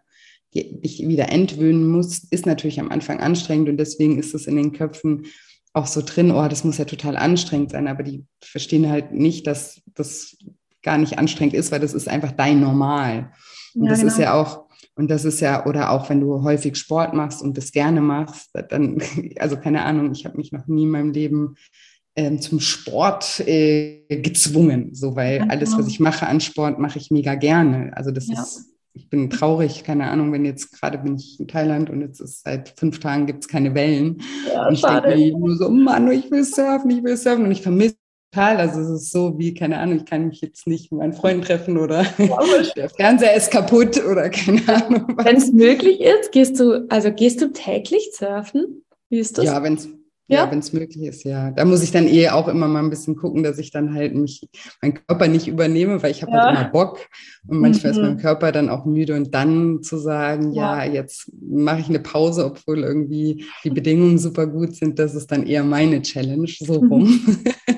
[0.55, 4.73] dich wieder entwöhnen musst, ist natürlich am Anfang anstrengend und deswegen ist es in den
[4.73, 5.27] Köpfen
[5.73, 9.47] auch so drin, oh, das muss ja total anstrengend sein, aber die verstehen halt nicht,
[9.47, 10.37] dass das
[10.83, 13.33] gar nicht anstrengend ist, weil das ist einfach dein Normal.
[13.75, 14.13] Und ja, das genau.
[14.13, 17.59] ist ja auch, und das ist ja, oder auch wenn du häufig Sport machst und
[17.59, 19.03] das gerne machst, dann,
[19.39, 21.57] also keine Ahnung, ich habe mich noch nie in meinem Leben
[22.15, 25.89] ähm, zum Sport äh, gezwungen, so weil ja, alles, was genau.
[25.89, 27.95] ich mache an Sport, mache ich mega gerne.
[27.95, 28.41] Also das ja.
[28.41, 32.21] ist, ich bin traurig, keine Ahnung, wenn jetzt gerade bin ich in Thailand und jetzt
[32.21, 34.23] ist seit fünf Tagen gibt es keine Wellen.
[34.53, 37.53] Ja, und ich denke mir nur so, Mann, ich will surfen, ich will surfen und
[37.53, 37.97] ich vermisse
[38.33, 38.57] total.
[38.57, 41.43] Also es ist so wie, keine Ahnung, ich kann mich jetzt nicht mit meinen Freunden
[41.43, 42.05] treffen oder
[42.77, 45.17] der Fernseher ist kaputt oder keine Ahnung.
[45.23, 48.83] Wenn es möglich ist, gehst du, also gehst du täglich surfen?
[49.09, 49.45] Wie ist das?
[49.45, 49.89] Ja, wenn es
[50.29, 51.51] ja, ja wenn es möglich ist, ja.
[51.51, 54.15] Da muss ich dann eh auch immer mal ein bisschen gucken, dass ich dann halt
[54.15, 54.49] mich,
[54.83, 56.49] meinen Körper nicht übernehme, weil ich habe halt ja.
[56.49, 57.07] halt immer Bock
[57.47, 57.99] und manchmal mhm.
[57.99, 61.89] ist mein Körper dann auch müde und dann zu sagen, ja, ja jetzt mache ich
[61.89, 66.49] eine Pause, obwohl irgendwie die Bedingungen super gut sind, das ist dann eher meine Challenge,
[66.49, 67.21] so rum.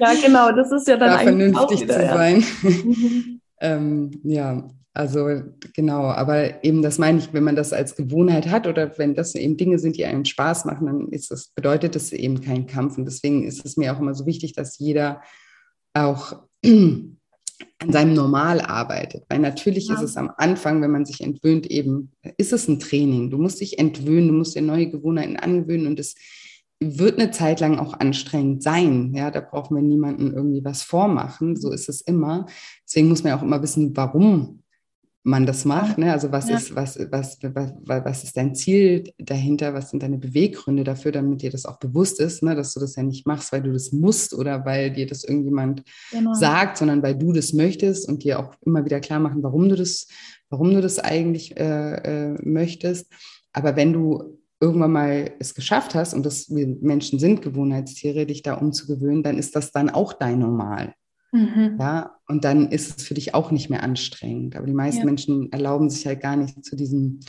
[0.00, 2.44] Ja, genau, das ist ja dann da vernünftig wieder, zu sein.
[2.62, 3.40] Mhm.
[3.60, 4.68] ähm, ja,
[4.98, 5.28] also
[5.74, 9.36] genau, aber eben das meine ich, wenn man das als Gewohnheit hat oder wenn das
[9.36, 12.98] eben Dinge sind, die einem Spaß machen, dann ist das, bedeutet das eben kein Kampf.
[12.98, 15.22] Und deswegen ist es mir auch immer so wichtig, dass jeder
[15.94, 17.16] auch an
[17.88, 19.22] seinem Normal arbeitet.
[19.28, 19.94] Weil natürlich ja.
[19.94, 23.30] ist es am Anfang, wenn man sich entwöhnt, eben, ist es ein Training.
[23.30, 26.16] Du musst dich entwöhnen, du musst dir neue Gewohnheiten angewöhnen und es
[26.80, 29.14] wird eine Zeit lang auch anstrengend sein.
[29.14, 31.54] Ja, da brauchen wir niemanden irgendwie was vormachen.
[31.54, 32.46] So ist es immer.
[32.84, 34.64] Deswegen muss man ja auch immer wissen, warum
[35.22, 35.98] man das macht.
[35.98, 36.12] Ne?
[36.12, 36.56] Also was ja.
[36.56, 39.74] ist, was, was, was, was ist dein Ziel dahinter?
[39.74, 42.54] Was sind deine Beweggründe dafür, damit dir das auch bewusst ist, ne?
[42.54, 45.82] dass du das ja nicht machst, weil du das musst oder weil dir das irgendjemand
[46.10, 46.34] genau.
[46.34, 49.76] sagt, sondern weil du das möchtest und dir auch immer wieder klar machen, warum du
[49.76, 50.06] das,
[50.50, 53.12] warum du das eigentlich äh, äh, möchtest.
[53.52, 58.54] Aber wenn du irgendwann mal es geschafft hast, und das Menschen sind Gewohnheitstiere, dich da
[58.54, 60.94] umzugewöhnen, dann ist das dann auch dein Normal.
[61.32, 61.76] Mhm.
[61.78, 64.56] Ja, und dann ist es für dich auch nicht mehr anstrengend.
[64.56, 65.06] Aber die meisten ja.
[65.06, 67.20] Menschen erlauben sich halt gar nicht zu diesem,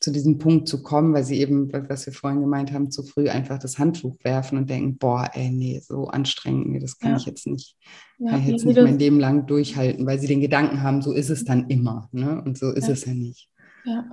[0.00, 3.28] zu diesem Punkt zu kommen, weil sie eben, was wir vorhin gemeint haben, zu früh
[3.28, 7.16] einfach das Handtuch werfen und denken, boah, ey, nee, so anstrengend, nee, das kann ja.
[7.16, 7.76] ich jetzt nicht,
[8.18, 11.12] ja, kann ich jetzt nicht mein Leben lang durchhalten, weil sie den Gedanken haben, so
[11.12, 12.08] ist es dann immer.
[12.12, 12.42] Ne?
[12.42, 13.48] Und so ist es ja nicht.
[13.84, 14.04] Ja.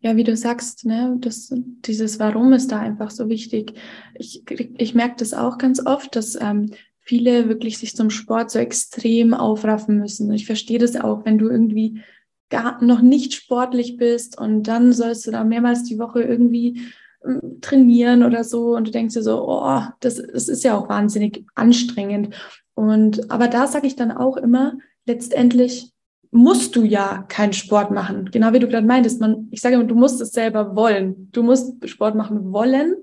[0.00, 1.52] Ja, wie du sagst, ne, das,
[1.84, 3.74] dieses Warum ist da einfach so wichtig.
[4.14, 6.70] Ich, ich merke das auch ganz oft, dass ähm,
[7.08, 10.30] viele wirklich sich zum Sport so extrem aufraffen müssen.
[10.30, 12.02] Ich verstehe das auch, wenn du irgendwie
[12.50, 16.82] gar noch nicht sportlich bist und dann sollst du da mehrmals die Woche irgendwie
[17.24, 20.90] ähm, trainieren oder so und du denkst dir so, oh, das, das ist ja auch
[20.90, 22.34] wahnsinnig anstrengend.
[22.74, 24.74] Und aber da sage ich dann auch immer,
[25.06, 25.90] letztendlich
[26.30, 28.30] musst du ja keinen Sport machen.
[28.30, 31.30] Genau wie du gerade meintest, man, ich sage immer, du musst es selber wollen.
[31.32, 32.96] Du musst Sport machen wollen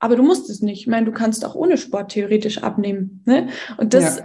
[0.00, 0.80] aber du musst es nicht.
[0.80, 3.22] Ich meine, du kannst auch ohne Sport theoretisch abnehmen.
[3.26, 3.48] Ne?
[3.78, 4.24] Und das, ja.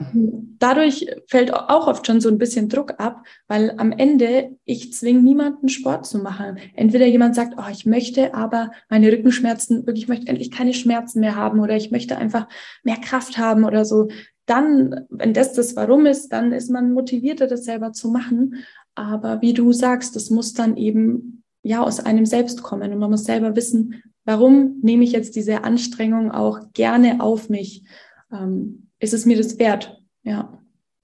[0.59, 5.21] dadurch fällt auch oft schon so ein bisschen Druck ab, weil am Ende ich zwinge
[5.21, 6.59] niemanden Sport zu machen.
[6.75, 11.21] Entweder jemand sagt, oh, ich möchte aber meine Rückenschmerzen, wirklich, ich möchte endlich keine Schmerzen
[11.21, 12.47] mehr haben oder ich möchte einfach
[12.83, 14.09] mehr Kraft haben oder so.
[14.45, 18.63] Dann, wenn das das Warum ist, dann ist man motivierter, das selber zu machen.
[18.93, 23.09] Aber wie du sagst, das muss dann eben ja aus einem selbst kommen und man
[23.09, 27.83] muss selber wissen, Warum nehme ich jetzt diese Anstrengung auch gerne auf mich?
[28.31, 30.01] Ähm, ist es mir das wert?
[30.23, 30.59] Ja.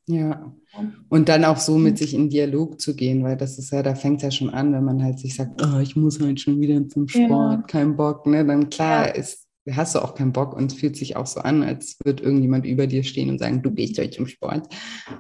[0.08, 0.54] Ja.
[1.10, 3.96] Und dann auch so mit sich in Dialog zu gehen, weil das ist ja, da
[3.96, 6.60] fängt es ja schon an, wenn man halt sich sagt, oh, ich muss halt schon
[6.62, 7.64] wieder zum Sport, ja.
[7.68, 8.46] kein Bock, ne?
[8.46, 9.14] Dann klar ja.
[9.14, 12.24] ist, hast du auch keinen Bock und es fühlt sich auch so an, als würde
[12.24, 14.68] irgendjemand über dir stehen und sagen, du gehst heute zum Sport.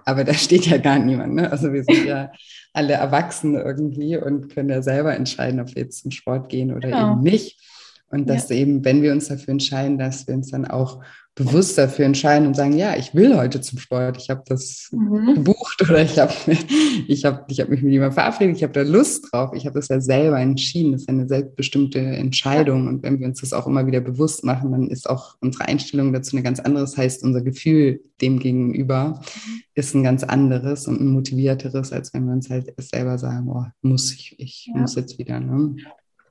[0.06, 1.52] Aber da steht ja gar niemand, ne?
[1.52, 2.32] Also wir sind ja
[2.74, 6.90] alle Erwachsene irgendwie und können ja selber entscheiden, ob wir jetzt zum Sport gehen oder
[6.90, 7.14] genau.
[7.14, 7.60] eben nicht.
[8.12, 8.58] Und dass ja.
[8.58, 11.02] eben, wenn wir uns dafür entscheiden, dass wir uns dann auch
[11.40, 15.36] bewusst dafür entscheiden und sagen, ja, ich will heute zum Sport, ich habe das mhm.
[15.36, 16.34] gebucht oder ich habe
[17.08, 19.80] ich hab, ich hab mich mit jemandem verabredet, ich habe da Lust drauf, ich habe
[19.80, 23.68] das ja selber entschieden, das ist eine selbstbestimmte Entscheidung und wenn wir uns das auch
[23.68, 27.24] immer wieder bewusst machen, dann ist auch unsere Einstellung dazu eine ganz andere, das heißt,
[27.24, 29.22] unser Gefühl dem gegenüber
[29.76, 33.66] ist ein ganz anderes und ein motivierteres, als wenn wir uns halt selber sagen, oh,
[33.82, 34.82] muss ich, ich ja.
[34.82, 35.40] muss jetzt wieder.
[35.40, 35.78] Ne?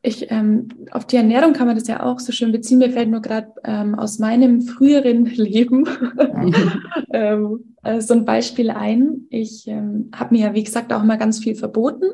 [0.09, 2.79] Ich, ähm, auf die Ernährung kann man das ja auch so schön beziehen.
[2.79, 5.87] Mir fällt nur gerade ähm, aus meinem früheren Leben
[7.13, 9.27] ähm, äh, so ein Beispiel ein.
[9.29, 12.07] Ich ähm, habe mir ja, wie gesagt, auch mal ganz viel verboten.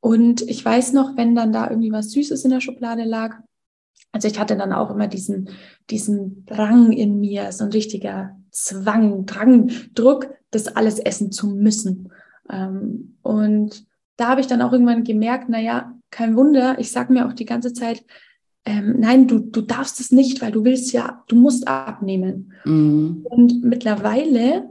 [0.00, 3.36] Und ich weiß noch, wenn dann da irgendwie was Süßes in der Schublade lag,
[4.10, 5.50] also ich hatte dann auch immer diesen,
[5.88, 12.10] diesen Drang in mir, so ein richtiger Zwang, Drang, Druck, das alles essen zu müssen.
[12.50, 17.26] Ähm, und da habe ich dann auch irgendwann gemerkt, naja, kein Wunder, ich sage mir
[17.26, 18.04] auch die ganze Zeit,
[18.64, 22.52] ähm, nein, du, du darfst es nicht, weil du willst ja, du musst abnehmen.
[22.64, 23.26] Mhm.
[23.28, 24.68] Und mittlerweile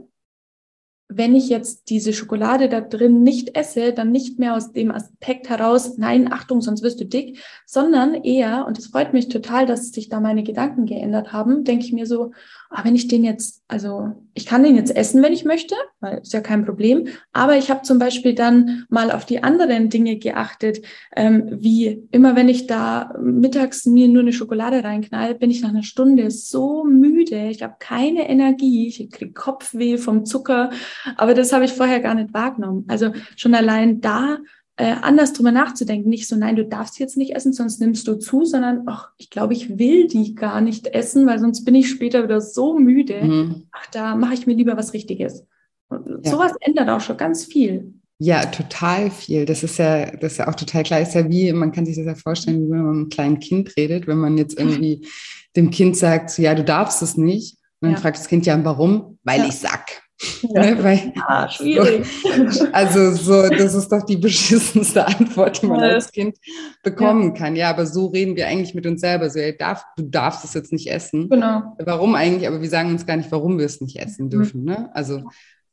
[1.12, 5.48] wenn ich jetzt diese Schokolade da drin nicht esse, dann nicht mehr aus dem Aspekt
[5.48, 9.90] heraus, nein, Achtung, sonst wirst du dick, sondern eher, und es freut mich total, dass
[9.90, 12.32] sich da meine Gedanken geändert haben, denke ich mir so,
[12.70, 16.18] ah, wenn ich den jetzt, also ich kann den jetzt essen, wenn ich möchte, weil
[16.18, 20.16] ist ja kein Problem, aber ich habe zum Beispiel dann mal auf die anderen Dinge
[20.16, 20.84] geachtet,
[21.16, 25.70] ähm, wie immer wenn ich da mittags mir nur eine Schokolade reinknall, bin ich nach
[25.70, 30.70] einer Stunde so müde, ich habe keine Energie, ich kriege Kopfweh vom Zucker,
[31.16, 32.84] aber das habe ich vorher gar nicht wahrgenommen.
[32.88, 34.38] Also schon allein da
[34.80, 36.08] äh, anders drüber nachzudenken.
[36.08, 39.28] Nicht so, nein, du darfst jetzt nicht essen, sonst nimmst du zu, sondern ach, ich
[39.28, 43.22] glaube, ich will die gar nicht essen, weil sonst bin ich später wieder so müde.
[43.22, 43.66] Mhm.
[43.72, 45.44] Ach, da mache ich mir lieber was Richtiges.
[45.88, 46.30] Und ja.
[46.30, 47.92] sowas ändert auch schon ganz viel.
[48.18, 49.44] Ja, total viel.
[49.44, 51.00] Das ist ja, das ist ja auch total klar.
[51.00, 53.38] Ist ja wie, man kann sich das ja vorstellen, wie wenn man mit einem kleinen
[53.38, 55.06] Kind redet, wenn man jetzt irgendwie
[55.56, 57.58] dem Kind sagt, ja, du darfst es nicht.
[57.80, 57.96] Und dann ja.
[57.98, 59.18] fragt das Kind ja, warum?
[59.24, 59.46] Weil ja.
[59.46, 60.02] ich sag.
[60.42, 60.62] Ja.
[60.62, 62.06] Ne, weil, ah, schwierig.
[62.50, 66.36] So, also so, das ist doch die beschissenste Antwort, die man als Kind
[66.82, 67.30] bekommen ja.
[67.30, 67.56] kann.
[67.56, 69.30] Ja, aber so reden wir eigentlich mit uns selber.
[69.30, 71.28] So, ey, darf, du darfst es jetzt nicht essen.
[71.28, 71.76] Genau.
[71.78, 72.48] Warum eigentlich?
[72.48, 74.30] Aber wir sagen uns gar nicht, warum wir es nicht essen mhm.
[74.30, 74.60] dürfen.
[74.60, 74.66] Mhm.
[74.66, 74.90] Ne?
[74.94, 75.22] Also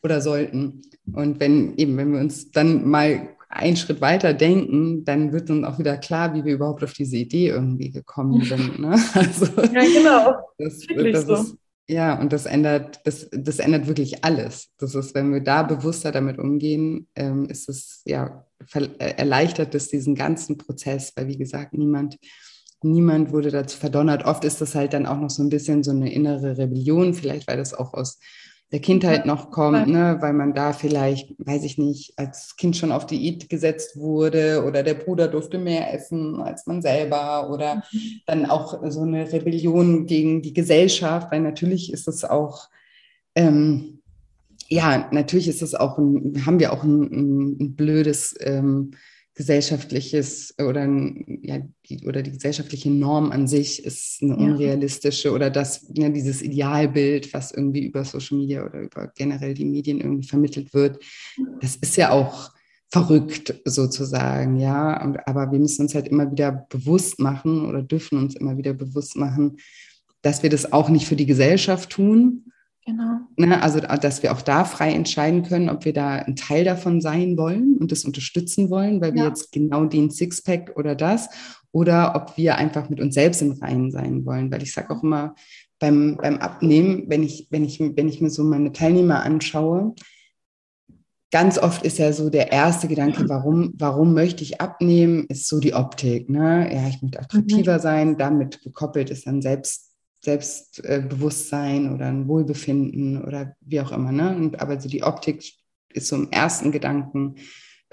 [0.04, 0.82] oder sollten.
[1.12, 5.66] Und wenn eben, wenn wir uns dann mal einen Schritt weiter denken, dann wird uns
[5.66, 8.80] auch wieder klar, wie wir überhaupt auf diese Idee irgendwie gekommen sind.
[8.80, 8.92] Ne?
[9.14, 10.36] Also, ja, genau.
[10.58, 11.34] Das, das so.
[11.36, 11.58] ist,
[11.90, 14.70] ja, und das ändert, das, das ändert wirklich alles.
[14.78, 19.88] Das ist, wenn wir da bewusster damit umgehen, ähm, ist es ja äh, erleichtert es
[19.88, 22.18] diesen ganzen Prozess, weil wie gesagt, niemand,
[22.82, 24.26] niemand wurde dazu verdonnert.
[24.26, 27.48] Oft ist das halt dann auch noch so ein bisschen so eine innere Rebellion, vielleicht
[27.48, 28.20] weil das auch aus
[28.72, 32.92] der Kindheit noch kommt, ne, weil man da vielleicht, weiß ich nicht, als Kind schon
[32.92, 38.22] auf Diät gesetzt wurde oder der Bruder durfte mehr essen als man selber oder mhm.
[38.26, 42.68] dann auch so eine Rebellion gegen die Gesellschaft, weil natürlich ist es auch,
[43.36, 44.00] ähm,
[44.68, 48.92] ja, natürlich ist es auch, ein, haben wir auch ein, ein, ein blödes ähm,
[49.38, 50.90] gesellschaftliches oder,
[51.44, 55.34] ja, die, oder die gesellschaftliche Norm an sich ist eine unrealistische ja.
[55.36, 60.02] oder das, ja, dieses Idealbild, was irgendwie über Social Media oder über generell die Medien
[60.02, 61.04] irgendwie vermittelt wird,
[61.62, 62.52] das ist ja auch
[62.90, 65.00] verrückt sozusagen, ja.
[65.28, 69.18] aber wir müssen uns halt immer wieder bewusst machen oder dürfen uns immer wieder bewusst
[69.18, 69.58] machen,
[70.24, 72.52] dass wir das auch nicht für die Gesellschaft tun,
[72.88, 73.20] Genau.
[73.36, 77.02] Ne, also, dass wir auch da frei entscheiden können, ob wir da ein Teil davon
[77.02, 79.16] sein wollen und das unterstützen wollen, weil ja.
[79.16, 81.28] wir jetzt genau den Sixpack oder das,
[81.74, 84.50] oder ob wir einfach mit uns selbst im Reinen sein wollen.
[84.50, 85.36] Weil ich sage auch immer
[85.80, 89.94] beim, beim Abnehmen, wenn ich, wenn, ich, wenn ich mir so meine Teilnehmer anschaue,
[91.30, 95.60] ganz oft ist ja so der erste Gedanke, warum, warum möchte ich abnehmen, ist so
[95.60, 96.30] die Optik.
[96.30, 96.74] Ne?
[96.74, 97.82] Ja, ich möchte attraktiver mhm.
[97.82, 99.87] sein, damit gekoppelt ist dann selbst
[100.24, 104.12] Selbstbewusstsein oder ein Wohlbefinden oder wie auch immer.
[104.12, 104.36] Ne?
[104.36, 105.44] Und, aber so die Optik
[105.94, 107.36] ist so im ersten Gedanken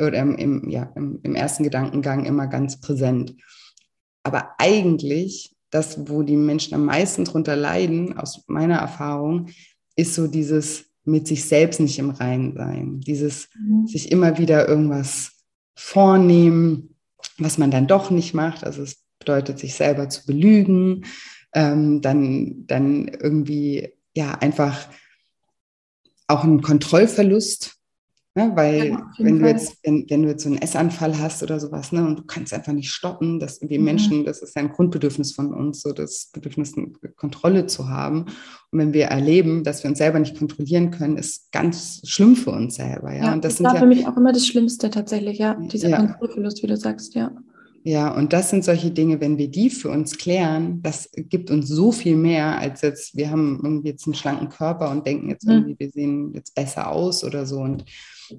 [0.00, 3.34] oder im, im, ja, im, im ersten Gedankengang immer ganz präsent.
[4.22, 9.50] Aber eigentlich, das, wo die Menschen am meisten drunter leiden, aus meiner Erfahrung,
[9.96, 13.86] ist so dieses mit sich selbst nicht im Reinen sein, dieses mhm.
[13.86, 15.32] sich immer wieder irgendwas
[15.76, 16.96] vornehmen,
[17.38, 18.64] was man dann doch nicht macht.
[18.64, 21.04] Also es bedeutet, sich selber zu belügen,
[21.54, 24.88] ähm, dann, dann irgendwie ja einfach
[26.28, 27.74] auch ein Kontrollverlust.
[28.36, 28.50] Ne?
[28.56, 31.92] Weil ja, wenn du jetzt, wenn, wenn du jetzt so einen Essanfall hast oder sowas,
[31.92, 33.84] ne, und du kannst einfach nicht stoppen, dass wir mhm.
[33.84, 36.74] Menschen, das ist ein Grundbedürfnis von uns, so das Bedürfnis,
[37.14, 38.24] Kontrolle zu haben.
[38.72, 42.50] Und wenn wir erleben, dass wir uns selber nicht kontrollieren können, ist ganz schlimm für
[42.50, 43.12] uns selber.
[43.12, 45.54] Ja, ja und das, das war ja, für mich auch immer das Schlimmste tatsächlich, ja,
[45.54, 45.98] dieser ja.
[45.98, 47.30] Kontrollverlust, wie du sagst, ja.
[47.86, 51.68] Ja, und das sind solche Dinge, wenn wir die für uns klären, das gibt uns
[51.68, 55.46] so viel mehr, als jetzt, wir haben irgendwie jetzt einen schlanken Körper und denken jetzt
[55.46, 55.52] mhm.
[55.52, 57.58] irgendwie, wir sehen jetzt besser aus oder so.
[57.58, 57.84] Und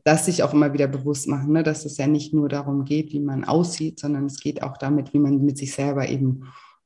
[0.04, 3.14] das sich auch immer wieder bewusst machen, ne, dass es ja nicht nur darum geht,
[3.14, 6.46] wie man aussieht, sondern es geht auch damit, wie man mit sich selber eben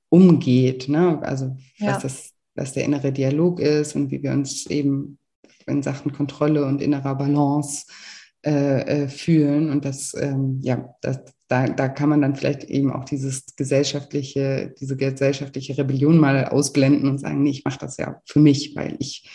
[0.09, 0.89] umgeht.
[0.89, 1.17] Ne?
[1.23, 1.93] Also ja.
[1.93, 5.17] was, das, was der innere Dialog ist und wie wir uns eben
[5.65, 9.69] in Sachen Kontrolle und innerer Balance äh, äh, fühlen.
[9.69, 14.73] Und das, ähm, ja, das, da, da kann man dann vielleicht eben auch dieses gesellschaftliche,
[14.79, 18.95] diese gesellschaftliche Rebellion mal ausblenden und sagen, nee, ich mache das ja für mich, weil
[18.99, 19.27] ich,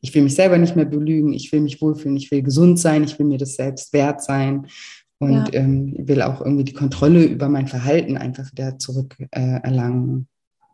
[0.00, 3.04] ich will mich selber nicht mehr belügen, ich will mich wohlfühlen, ich will gesund sein,
[3.04, 4.66] ich will mir das selbst wert sein
[5.18, 5.60] und ja.
[5.60, 10.28] ähm, will auch irgendwie die Kontrolle über mein Verhalten einfach wieder zurück äh, erlangen.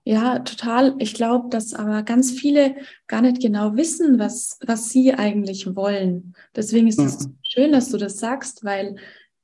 [0.04, 0.94] Ja, total.
[0.98, 2.76] Ich glaube, dass aber ganz viele
[3.06, 6.34] gar nicht genau wissen, was, was sie eigentlich wollen.
[6.56, 7.38] Deswegen ist es mhm.
[7.42, 8.96] schön, dass du das sagst, weil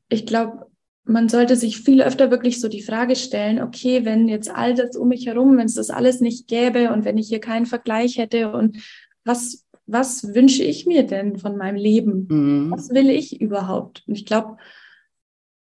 [0.09, 0.67] ich glaube,
[1.05, 4.97] man sollte sich viel öfter wirklich so die Frage stellen, okay, wenn jetzt all das
[4.97, 8.17] um mich herum, wenn es das alles nicht gäbe und wenn ich hier keinen Vergleich
[8.17, 8.79] hätte und
[9.25, 12.27] was, was wünsche ich mir denn von meinem Leben?
[12.31, 12.71] Mhm.
[12.71, 14.03] Was will ich überhaupt?
[14.07, 14.57] Und ich glaube,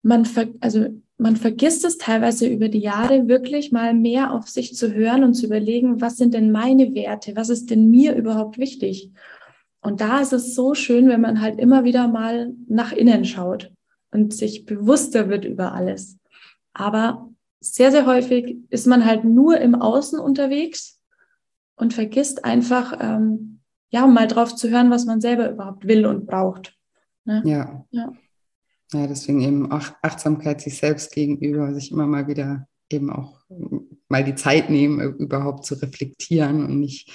[0.02, 0.86] man, ver also
[1.22, 5.34] man vergisst es teilweise über die Jahre wirklich mal mehr auf sich zu hören und
[5.34, 7.36] zu überlegen, was sind denn meine Werte?
[7.36, 9.10] Was ist denn mir überhaupt wichtig?
[9.80, 13.72] Und da ist es so schön, wenn man halt immer wieder mal nach innen schaut
[14.10, 16.18] und sich bewusster wird über alles.
[16.72, 21.00] Aber sehr, sehr häufig ist man halt nur im Außen unterwegs
[21.76, 23.60] und vergisst einfach, ähm,
[23.90, 26.76] ja, mal drauf zu hören, was man selber überhaupt will und braucht.
[27.24, 27.42] Ne?
[27.44, 27.84] Ja.
[27.90, 28.12] ja.
[28.92, 33.40] Ja, deswegen eben auch Achtsamkeit sich selbst gegenüber, sich immer mal wieder eben auch
[34.08, 37.10] mal die Zeit nehmen, überhaupt zu reflektieren und nicht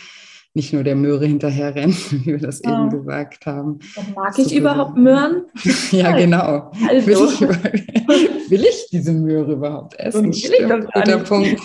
[0.58, 2.72] nicht nur der Möhre hinterherrennen, wie wir das ja.
[2.72, 3.80] eben gesagt haben.
[4.16, 5.46] Mag ich so überhaupt Möhren?
[5.92, 6.72] ja, genau.
[6.90, 7.08] Also.
[7.08, 7.42] Will, ich,
[8.50, 10.34] will, ich, diese Möhre überhaupt essen?
[10.34, 11.62] Stimmt, guter Punkt.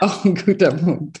[0.00, 1.20] auch ein guter Punkt.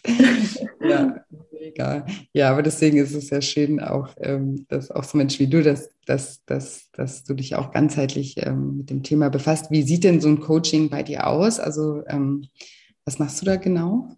[0.80, 1.23] ja,
[1.64, 2.06] mega.
[2.32, 5.62] Ja, aber deswegen ist es ja schön, auch, ähm, dass auch so Menschen wie du,
[5.62, 9.70] dass, dass, dass, dass du dich auch ganzheitlich ähm, mit dem Thema befasst.
[9.70, 11.58] Wie sieht denn so ein Coaching bei dir aus?
[11.58, 12.46] Also, ähm,
[13.04, 14.16] was machst du da genau?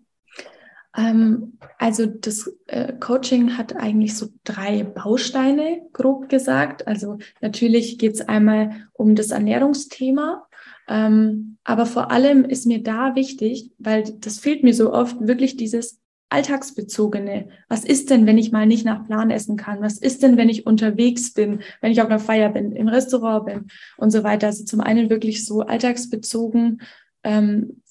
[1.76, 6.86] Also das äh, Coaching hat eigentlich so drei Bausteine, grob gesagt.
[6.86, 10.46] Also natürlich geht es einmal um das Ernährungsthema,
[10.86, 16.00] aber vor allem ist mir da wichtig, weil das fehlt mir so oft, wirklich dieses
[16.28, 17.48] Alltagsbezogene.
[17.68, 19.80] Was ist denn, wenn ich mal nicht nach Plan essen kann?
[19.80, 23.46] Was ist denn, wenn ich unterwegs bin, wenn ich auf einer Feier bin, im Restaurant
[23.46, 23.66] bin
[23.96, 24.48] und so weiter?
[24.48, 26.82] Also zum einen wirklich so alltagsbezogen,
[27.22, 27.82] ähm,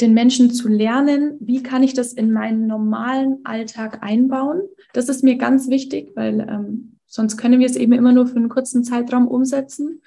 [0.00, 4.62] den Menschen zu lernen, wie kann ich das in meinen normalen Alltag einbauen.
[4.92, 8.36] Das ist mir ganz wichtig, weil ähm, sonst können wir es eben immer nur für
[8.36, 10.02] einen kurzen Zeitraum umsetzen.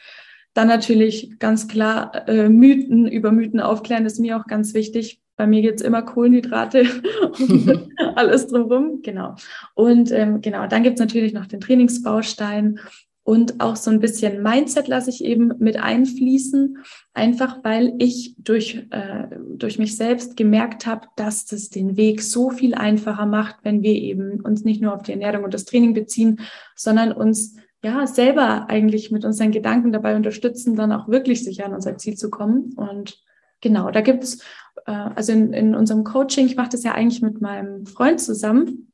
[0.54, 5.23] Dann natürlich ganz klar äh, Mythen über Mythen aufklären ist mir auch ganz wichtig.
[5.36, 6.86] Bei mir geht's immer Kohlenhydrate
[7.40, 9.02] und alles drumherum.
[9.02, 9.36] Genau.
[9.74, 12.80] Und ähm, genau, dann gibt's natürlich noch den Trainingsbaustein
[13.26, 16.80] und auch so ein bisschen Mindset lasse ich eben mit einfließen,
[17.14, 22.50] einfach weil ich durch, äh, durch mich selbst gemerkt habe, dass das den Weg so
[22.50, 25.94] viel einfacher macht, wenn wir eben uns nicht nur auf die Ernährung und das Training
[25.94, 26.42] beziehen,
[26.76, 31.74] sondern uns ja selber eigentlich mit unseren Gedanken dabei unterstützen, dann auch wirklich sicher an
[31.74, 32.74] unser Ziel zu kommen.
[32.76, 33.22] Und
[33.62, 34.44] genau, da gibt's
[34.86, 38.92] äh, also in, in unserem Coaching, ich mache das ja eigentlich mit meinem Freund zusammen,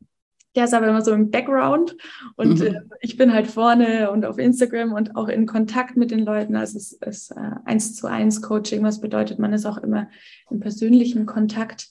[0.55, 1.95] der ist aber immer so im Background
[2.35, 2.65] und mhm.
[2.65, 6.55] äh, ich bin halt vorne und auf Instagram und auch in Kontakt mit den Leuten.
[6.55, 10.09] Also es ist äh, eins zu eins Coaching, was bedeutet, man ist auch immer
[10.49, 11.89] im persönlichen Kontakt.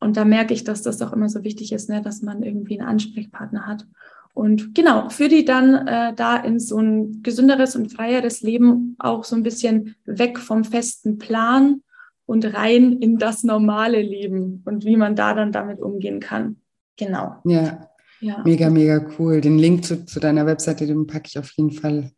[0.00, 2.78] Und da merke ich, dass das auch immer so wichtig ist, ne, dass man irgendwie
[2.78, 3.86] einen Ansprechpartner hat.
[4.34, 9.24] Und genau, für die dann äh, da in so ein gesünderes und freieres Leben auch
[9.24, 11.82] so ein bisschen weg vom festen Plan
[12.26, 16.56] und rein in das normale Leben und wie man da dann damit umgehen kann.
[16.96, 17.36] Genau.
[17.44, 17.88] Ja,
[18.20, 18.42] ja.
[18.44, 19.40] Mega, mega cool.
[19.40, 22.10] Den Link zu, zu deiner Webseite, den packe ich auf jeden Fall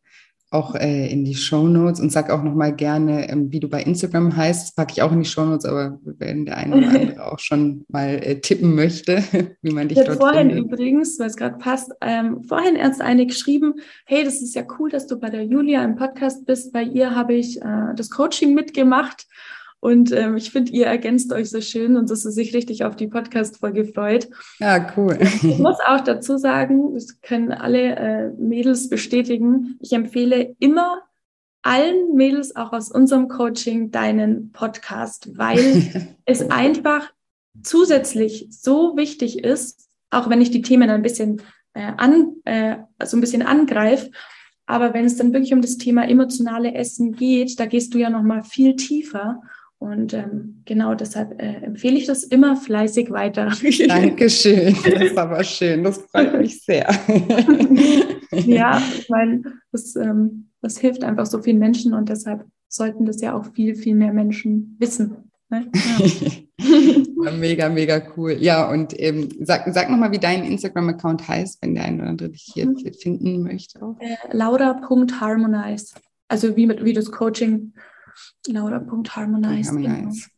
[0.50, 3.82] auch äh, in die Show Notes und sag auch nochmal gerne, ähm, wie du bei
[3.82, 4.68] Instagram heißt.
[4.68, 7.40] Das packe ich auch in die Show Notes, aber wenn der eine oder andere auch
[7.40, 9.24] schon mal äh, tippen möchte,
[9.62, 10.72] wie man dich ich dort vorhin findet.
[10.72, 14.88] übrigens, weil es gerade passt, ähm, vorhin erst eine geschrieben, hey, das ist ja cool,
[14.88, 16.72] dass du bei der Julia im Podcast bist.
[16.72, 19.26] Bei ihr habe ich äh, das Coaching mitgemacht
[19.81, 22.97] und ähm, ich finde, ihr ergänzt euch so schön und dass sie sich richtig auf
[22.97, 24.29] die Podcast-Folge freut.
[24.59, 25.18] Ja, cool.
[25.20, 29.79] Ich muss auch dazu sagen, das können alle äh, Mädels bestätigen.
[29.81, 31.03] Ich empfehle immer
[31.62, 37.12] allen Mädels auch aus unserem Coaching deinen Podcast, weil es einfach
[37.62, 41.43] zusätzlich so wichtig ist, auch wenn ich die Themen ein bisschen
[41.74, 44.11] äh, an, äh, so ein bisschen angreife.
[44.66, 48.11] Aber wenn es dann wirklich um das Thema emotionale Essen geht, da gehst du ja
[48.11, 49.43] noch mal viel tiefer.
[49.79, 53.53] Und ähm, genau deshalb äh, empfehle ich das immer fleißig weiter.
[53.89, 56.89] Dankeschön, das ist aber schön, das freut mich sehr.
[58.33, 63.35] ja, weil das, ähm, das hilft einfach so vielen Menschen und deshalb sollten das ja
[63.35, 65.31] auch viel, viel mehr Menschen wissen.
[65.51, 65.70] Ne?
[66.59, 67.33] Ja.
[67.33, 68.33] mega, mega cool.
[68.41, 72.31] Ja, und ähm, sag, sag nochmal, wie dein Instagram-Account heißt, wenn der ein oder andere
[72.31, 72.79] dich hier mhm.
[72.99, 73.79] finden möchte.
[74.01, 75.95] Äh, Laura.harmonize.
[76.29, 77.74] Also wie, mit, wie das Coaching
[78.49, 79.71] Laura.harmonize.
[79.71, 80.29] Harmonize.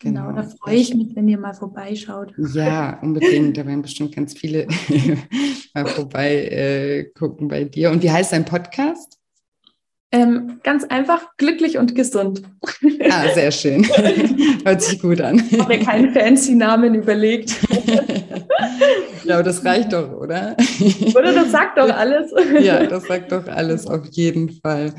[0.00, 0.28] Genau.
[0.28, 2.32] genau, da freue ich mich, wenn ihr mal vorbeischaut.
[2.54, 3.56] Ja, unbedingt.
[3.56, 4.68] Da werden bestimmt ganz viele
[5.74, 7.10] mal vorbei äh,
[7.40, 7.90] bei dir.
[7.90, 9.18] Und wie heißt dein Podcast?
[10.10, 12.42] Ähm, ganz einfach, glücklich und gesund.
[13.10, 13.84] Ah, sehr schön.
[14.64, 15.42] Hört sich gut an.
[15.50, 17.54] Ich habe mir keinen fancy Namen überlegt.
[19.24, 20.56] ja, aber das reicht doch, oder?
[21.14, 22.32] Oder das sagt doch alles.
[22.60, 24.94] ja, das sagt doch alles auf jeden Fall.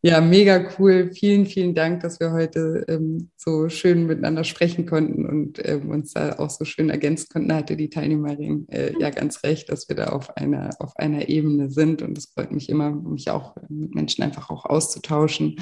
[0.00, 1.10] Ja, mega cool.
[1.12, 6.12] Vielen, vielen Dank, dass wir heute ähm, so schön miteinander sprechen konnten und ähm, uns
[6.12, 7.48] da auch so schön ergänzen konnten.
[7.48, 11.28] Da hatte die Teilnehmerin äh, ja ganz recht, dass wir da auf einer, auf einer
[11.28, 12.02] Ebene sind.
[12.02, 15.56] Und es freut mich immer, mich auch mit Menschen einfach auch auszutauschen,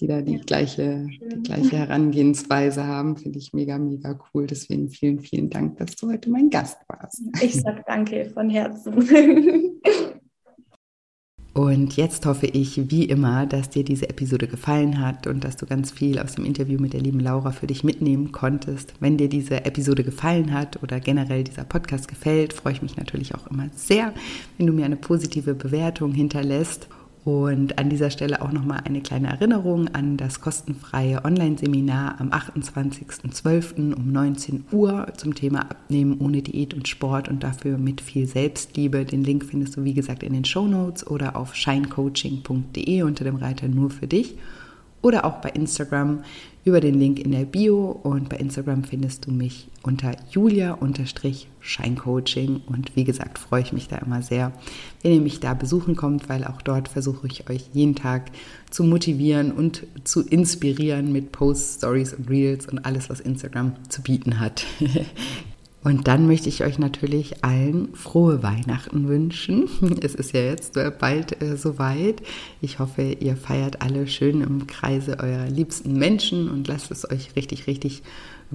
[0.00, 3.18] die da die gleiche, die gleiche Herangehensweise haben.
[3.18, 4.46] Finde ich mega, mega cool.
[4.46, 7.20] Deswegen vielen, vielen Dank, dass du heute mein Gast warst.
[7.42, 9.82] Ich sage danke von Herzen.
[11.56, 15.64] Und jetzt hoffe ich, wie immer, dass dir diese Episode gefallen hat und dass du
[15.64, 18.92] ganz viel aus dem Interview mit der lieben Laura für dich mitnehmen konntest.
[19.00, 23.34] Wenn dir diese Episode gefallen hat oder generell dieser Podcast gefällt, freue ich mich natürlich
[23.34, 24.12] auch immer sehr,
[24.58, 26.88] wenn du mir eine positive Bewertung hinterlässt.
[27.26, 33.94] Und an dieser Stelle auch nochmal eine kleine Erinnerung an das kostenfreie Online-Seminar am 28.12.
[33.94, 39.04] um 19 Uhr zum Thema Abnehmen ohne Diät und Sport und dafür mit viel Selbstliebe.
[39.04, 43.34] Den Link findest du, wie gesagt, in den Show Notes oder auf shinecoaching.de unter dem
[43.34, 44.36] Reiter nur für dich
[45.02, 46.20] oder auch bei Instagram
[46.66, 47.98] über den Link in der Bio.
[48.02, 52.60] Und bei Instagram findest du mich unter julia-scheincoaching.
[52.66, 54.52] Und wie gesagt, freue ich mich da immer sehr,
[55.02, 58.30] wenn ihr mich da besuchen kommt, weil auch dort versuche ich euch jeden Tag
[58.68, 64.02] zu motivieren und zu inspirieren mit Posts, Stories und Reels und alles, was Instagram zu
[64.02, 64.66] bieten hat.
[65.86, 69.68] Und dann möchte ich euch natürlich allen frohe Weihnachten wünschen.
[70.02, 72.22] Es ist ja jetzt bald äh, soweit.
[72.60, 77.36] Ich hoffe, ihr feiert alle schön im Kreise eurer liebsten Menschen und lasst es euch
[77.36, 78.02] richtig, richtig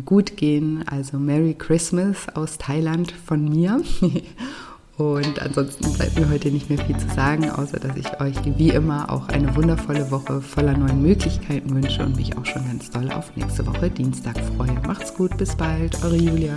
[0.06, 0.84] gut gehen.
[0.86, 3.82] Also Merry Christmas aus Thailand von mir.
[5.02, 8.70] Und ansonsten bleibt mir heute nicht mehr viel zu sagen, außer dass ich euch wie
[8.70, 13.12] immer auch eine wundervolle Woche voller neuen Möglichkeiten wünsche und mich auch schon ganz doll
[13.12, 14.80] auf nächste Woche Dienstag freue.
[14.86, 16.54] Macht's gut, bis bald, eure Julia.